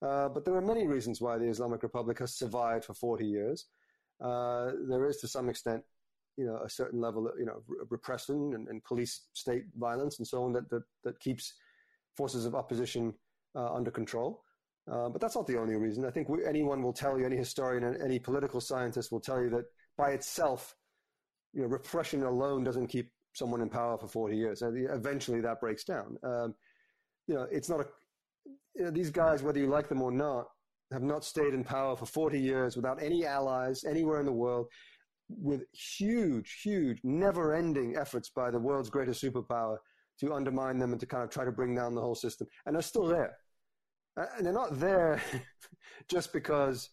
[0.00, 3.66] Uh, but there are many reasons why the Islamic Republic has survived for 40 years.
[4.20, 5.82] Uh, there is, to some extent,
[6.36, 10.26] you know, a certain level of, you know, repression and, and police state violence and
[10.26, 11.54] so on that, that, that keeps
[12.16, 13.12] forces of opposition
[13.56, 14.44] uh, under control.
[14.90, 16.04] Uh, but that's not the only reason.
[16.04, 19.42] I think we, anyone will tell you, any historian and any political scientist will tell
[19.42, 19.64] you that
[19.96, 20.74] by itself,
[21.52, 24.62] you know, repression alone doesn't keep someone in power for 40 years.
[24.62, 26.16] Eventually that breaks down.
[26.22, 26.54] Um,
[27.26, 27.86] you know, it's not a,
[28.74, 30.46] you know, these guys, whether you like them or not,
[30.92, 34.66] have not stayed in power for 40 years without any allies anywhere in the world,
[35.28, 39.76] with huge, huge, never ending efforts by the world's greatest superpower
[40.20, 42.46] to undermine them and to kind of try to bring down the whole system.
[42.66, 43.36] And they're still there.
[44.36, 45.22] And they're not there
[46.08, 46.88] just because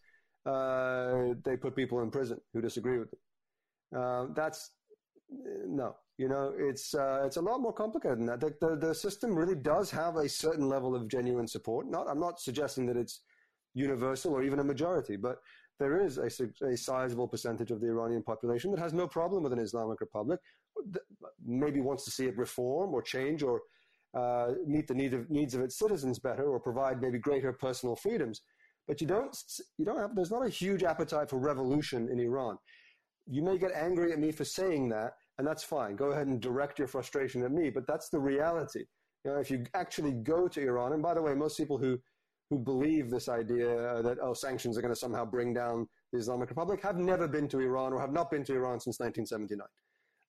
[0.46, 3.20] uh, they put people in prison who disagree with them.
[3.96, 4.72] Uh, that's
[5.66, 5.96] no.
[6.18, 8.40] You know, it's uh, it's a lot more complicated than that.
[8.40, 11.88] The, the, the system really does have a certain level of genuine support.
[11.90, 13.22] Not, I'm not suggesting that it's
[13.74, 15.40] universal or even a majority, but
[15.78, 16.30] there is a,
[16.66, 20.40] a sizable percentage of the Iranian population that has no problem with an Islamic Republic.
[21.46, 23.62] Maybe wants to see it reform or change or
[24.18, 27.98] uh, meet the need of, needs of its citizens better or provide maybe greater personal
[27.98, 28.42] freedoms.
[28.88, 29.36] But you don't,
[29.78, 32.58] you don't have, there's not a huge appetite for revolution in Iran.
[33.28, 35.96] You may get angry at me for saying that, and that's fine.
[35.96, 38.86] Go ahead and direct your frustration at me, but that's the reality.
[39.24, 42.00] You know, if you actually go to Iran, and by the way, most people who
[42.50, 46.50] who believe this idea that oh sanctions are going to somehow bring down the Islamic
[46.50, 49.68] Republic have never been to Iran or have not been to Iran since 1979.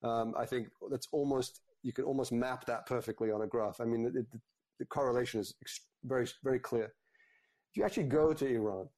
[0.02, 3.80] Um, I think that's almost you can almost map that perfectly on a graph.
[3.80, 4.26] I mean, the, the,
[4.78, 5.54] the correlation is
[6.04, 6.94] very very clear.
[7.70, 8.88] If you actually go to Iran,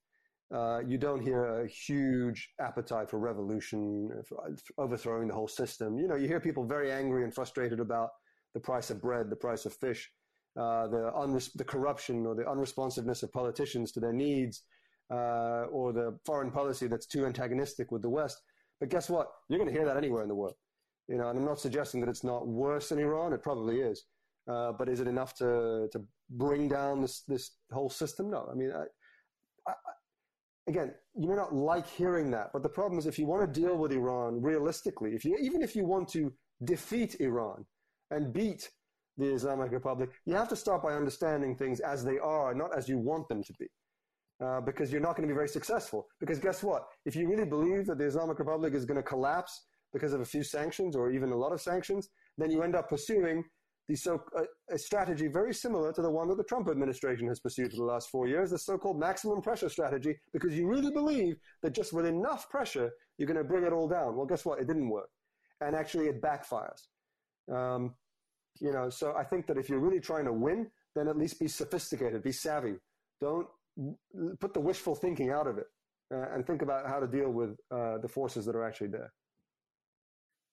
[0.55, 5.99] uh, you don't hear a huge appetite for revolution, for overthrowing the whole system.
[5.99, 8.11] You know, you hear people very angry and frustrated about
[8.55, 10.11] the price of bread, the price of fish,
[10.59, 14.63] uh, the, unres- the corruption or the unresponsiveness of politicians to their needs,
[15.11, 18.39] uh, or the foreign policy that's too antagonistic with the West.
[18.81, 19.29] But guess what?
[19.49, 20.55] You're going to hear that anywhere in the world.
[21.09, 23.33] You know, and I'm not suggesting that it's not worse in Iran.
[23.33, 24.05] It probably is.
[24.51, 28.31] Uh, but is it enough to to bring down this this whole system?
[28.31, 28.49] No.
[28.51, 29.73] I mean, I,
[30.69, 33.61] again, you may not like hearing that, but the problem is if you want to
[33.61, 36.33] deal with Iran realistically, if you, even if you want to
[36.65, 37.65] defeat Iran
[38.11, 38.69] and beat
[39.17, 42.89] the Islamic Republic, you have to start by understanding things as they are, not as
[42.89, 43.67] you want them to be.
[44.41, 46.07] Uh, because you're not going to be very successful.
[46.21, 46.85] Because guess what?
[47.05, 50.25] If you really believe that the Islamic Republic is going to collapse because of a
[50.25, 53.43] few sanctions or even a lot of sanctions, then you end up pursuing
[53.89, 57.41] the so, uh, a strategy very similar to the one that the Trump administration has
[57.41, 61.37] pursued for the last four years, the so-called maximum pressure strategy, because you really believe
[61.63, 64.15] that just with enough pressure, you're going to bring it all down.
[64.15, 64.61] Well, guess what?
[64.61, 65.09] It didn't work.
[65.63, 66.89] And actually it backfires.
[67.51, 67.95] Um,
[68.61, 71.41] you know, so I think that if you're really trying to win, then at least
[71.41, 72.75] be sophisticated, be savvy.
[73.21, 73.47] Don't
[74.41, 75.67] put the wishful thinking out of it
[76.13, 79.13] uh, and think about how to deal with uh, the forces that are actually there.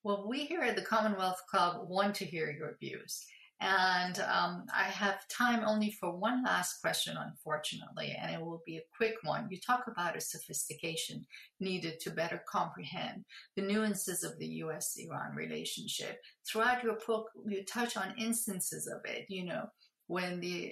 [0.06, 3.26] Well, we here at the Commonwealth Club want to hear your views.
[3.60, 8.78] And um, I have time only for one last question, unfortunately, and it will be
[8.78, 9.48] a quick one.
[9.50, 11.26] You talk about a sophistication
[11.60, 13.26] needed to better comprehend
[13.56, 16.22] the nuances of the US Iran relationship.
[16.48, 19.66] Throughout your book, you touch on instances of it, you know,
[20.06, 20.66] when the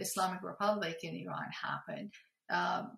[0.00, 2.12] Islamic Republic in Iran happened.
[2.48, 2.92] Um,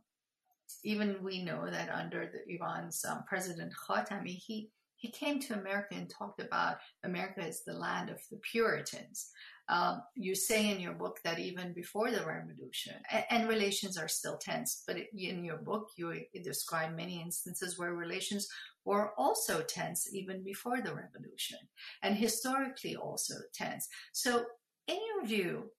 [0.85, 5.95] even we know that under the Iran's um, President Khatami, he he came to America
[5.95, 9.31] and talked about America as the land of the Puritans.
[9.69, 14.09] Um, you say in your book that even before the revolution, and, and relations are
[14.09, 18.49] still tense, but in your book, you describe many instances where relations
[18.85, 21.59] were also tense even before the revolution,
[22.03, 23.89] and historically also tense.
[24.13, 24.45] So,
[24.87, 25.71] in your view,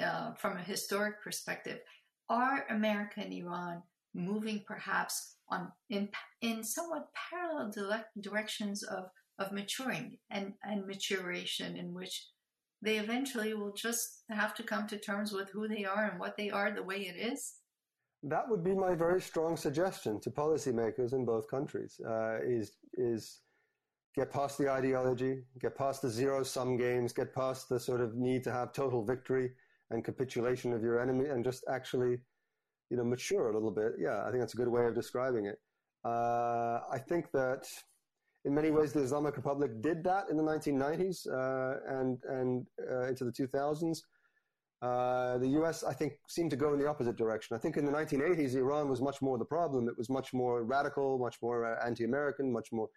[0.00, 1.80] uh, from a historic perspective,
[2.28, 3.82] are America and Iran
[4.14, 6.08] moving perhaps on in
[6.40, 7.70] in somewhat parallel
[8.20, 9.04] directions of
[9.38, 12.14] of maturing and and maturation in which
[12.82, 16.36] they eventually will just have to come to terms with who they are and what
[16.36, 17.40] they are the way it is?
[18.24, 23.40] That would be my very strong suggestion to policymakers in both countries: uh, is is
[24.14, 28.14] get past the ideology, get past the zero sum games, get past the sort of
[28.14, 29.50] need to have total victory
[29.90, 32.18] and capitulation of your enemy, and just actually,
[32.92, 33.92] you know, mature a little bit.
[33.98, 35.58] Yeah, I think that's a good way of describing it.
[36.04, 37.66] Uh, I think that
[38.44, 43.08] in many ways the Islamic Republic did that in the 1990s uh, and and uh,
[43.08, 44.02] into the 2000s.
[44.82, 45.84] Uh, the U.S.
[45.84, 47.56] I think seemed to go in the opposite direction.
[47.56, 49.88] I think in the 1980s Iran was much more the problem.
[49.88, 52.88] It was much more radical, much more uh, anti-American, much more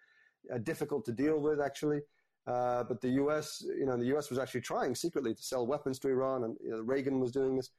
[0.52, 2.00] uh, difficult to deal with actually.
[2.44, 4.28] But the U.S., you know, the U.S.
[4.28, 7.56] was actually trying secretly to sell weapons to Iran, and you know, Reagan was doing
[7.56, 7.70] this.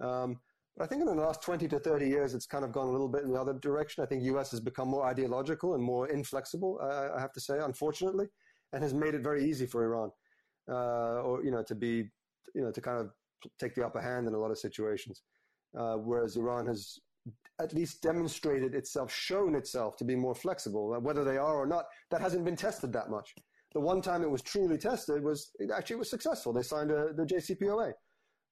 [0.00, 0.40] Um,
[0.76, 2.90] but I think in the last 20 to 30 years, it's kind of gone a
[2.90, 4.02] little bit in the other direction.
[4.02, 4.50] I think U.S.
[4.52, 6.78] has become more ideological and more inflexible.
[6.82, 8.26] Uh, I have to say, unfortunately,
[8.72, 10.10] and has made it very easy for Iran,
[10.70, 12.08] uh, or you know, to be,
[12.54, 13.10] you know, to kind of
[13.58, 15.22] take the upper hand in a lot of situations.
[15.76, 16.98] Uh, whereas Iran has
[17.60, 20.98] at least demonstrated itself, shown itself to be more flexible.
[21.00, 23.34] Whether they are or not, that hasn't been tested that much.
[23.72, 26.52] The one time it was truly tested was it actually was successful.
[26.52, 27.92] They signed a, the JCPOA,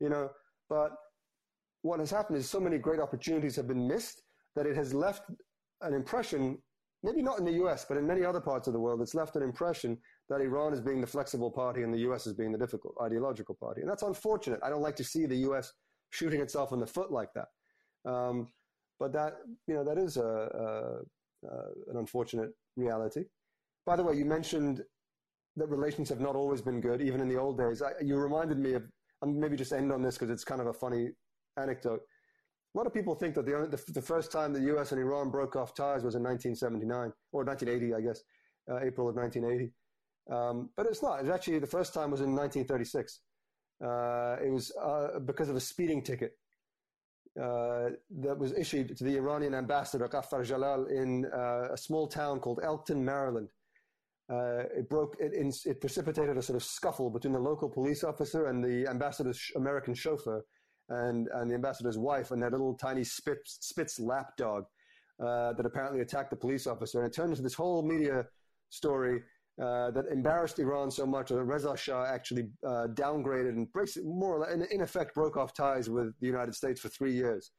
[0.00, 0.30] you know.
[0.68, 0.92] But
[1.82, 4.22] what has happened is so many great opportunities have been missed
[4.56, 5.22] that it has left
[5.82, 6.58] an impression,
[7.02, 9.36] maybe not in the U.S., but in many other parts of the world, it's left
[9.36, 9.96] an impression
[10.28, 12.26] that Iran is being the flexible party and the U.S.
[12.26, 14.60] is being the difficult ideological party, and that's unfortunate.
[14.62, 15.72] I don't like to see the U.S.
[16.10, 18.10] shooting itself in the foot like that.
[18.10, 18.48] Um,
[18.98, 19.34] but that,
[19.66, 20.22] you know, that is a,
[21.44, 21.48] a,
[21.90, 23.24] an unfortunate reality.
[23.86, 24.82] By the way, you mentioned
[25.56, 27.80] that relations have not always been good, even in the old days.
[27.80, 28.84] I, you reminded me of,
[29.22, 31.10] I'm maybe just end on this because it's kind of a funny
[31.58, 32.00] anecdote.
[32.74, 35.30] A lot of people think that the, the, the, first time the US and Iran
[35.30, 38.22] broke off ties was in 1979, or 1980, I guess,
[38.70, 39.72] uh, April of 1980.
[40.30, 41.20] Um, but it's not.
[41.20, 43.20] It's actually the first time was in 1936.
[43.82, 46.32] Uh, it was uh, because of a speeding ticket
[47.40, 47.90] uh,
[48.20, 52.60] that was issued to the Iranian ambassador Ghaffar Jalal in uh, a small town called
[52.62, 53.48] Elkton, Maryland.
[54.30, 55.16] Uh, it broke.
[55.20, 55.32] It,
[55.64, 59.94] it, precipitated a sort of scuffle between the local police officer and the ambassador's American
[59.94, 60.44] chauffeur,
[60.88, 64.64] and and the ambassador's wife and that little tiny Spitz, Spitz lap dog
[65.20, 66.98] uh, that apparently attacked the police officer.
[66.98, 68.26] And it turned into this whole media
[68.70, 69.22] story
[69.60, 74.36] uh, that embarrassed Iran so much that Reza Shah actually uh, downgraded and breaks, more
[74.36, 77.50] or less, in, in, effect broke off ties with the United States for three years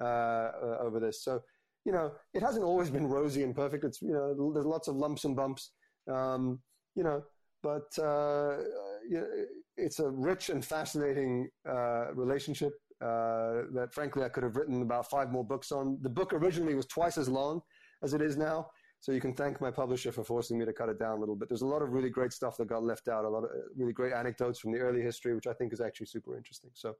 [0.00, 1.24] uh, uh, over this.
[1.24, 1.40] So,
[1.84, 3.84] you know, it hasn't always been rosy and perfect.
[3.84, 5.72] It's, you know, there's lots of lumps and bumps,
[6.08, 6.60] um,
[6.94, 7.24] you know,
[7.62, 8.58] but uh,
[9.80, 11.48] it's a rich and fascinating
[12.14, 15.98] relationship that, frankly, I could have written about five more books on.
[16.02, 17.60] The book originally was twice as long
[18.02, 18.70] as it is now.
[19.02, 21.34] So you can thank my publisher for forcing me to cut it down a little
[21.34, 21.48] bit.
[21.48, 23.62] There's a lot of really great stuff that got left out, a lot of uh,
[23.74, 26.70] really great anecdotes from the early history, which I think is actually super interesting.
[26.74, 26.94] So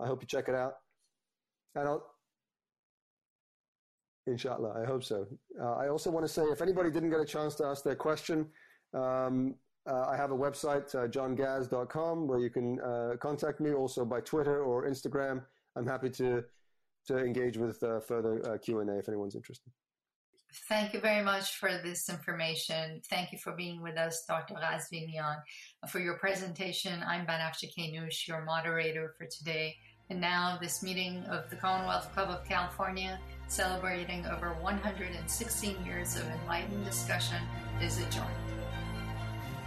[0.00, 0.72] I hope you check it out.
[1.74, 2.06] And I'll,
[4.26, 5.26] inshallah, I hope so.
[5.60, 7.96] Uh, I also want to say if anybody didn't get a chance to ask their
[7.96, 8.46] question,
[8.94, 9.56] um,
[9.86, 14.20] uh, I have a website, uh, johngaz.com, where you can uh, contact me also by
[14.20, 15.42] Twitter or Instagram.
[15.76, 16.44] I'm happy to,
[17.08, 19.70] to engage with uh, further Q&A if anyone's interested.
[20.68, 23.00] Thank you very much for this information.
[23.10, 24.54] Thank you for being with us, Dr.
[24.54, 25.42] Ghazvinian,
[25.88, 27.02] for your presentation.
[27.06, 29.76] I'm Banafsheh Keynoush, your moderator for today.
[30.10, 33.18] And now this meeting of the Commonwealth Club of California,
[33.48, 37.42] celebrating over 116 years of enlightened discussion,
[37.82, 38.43] is adjourned.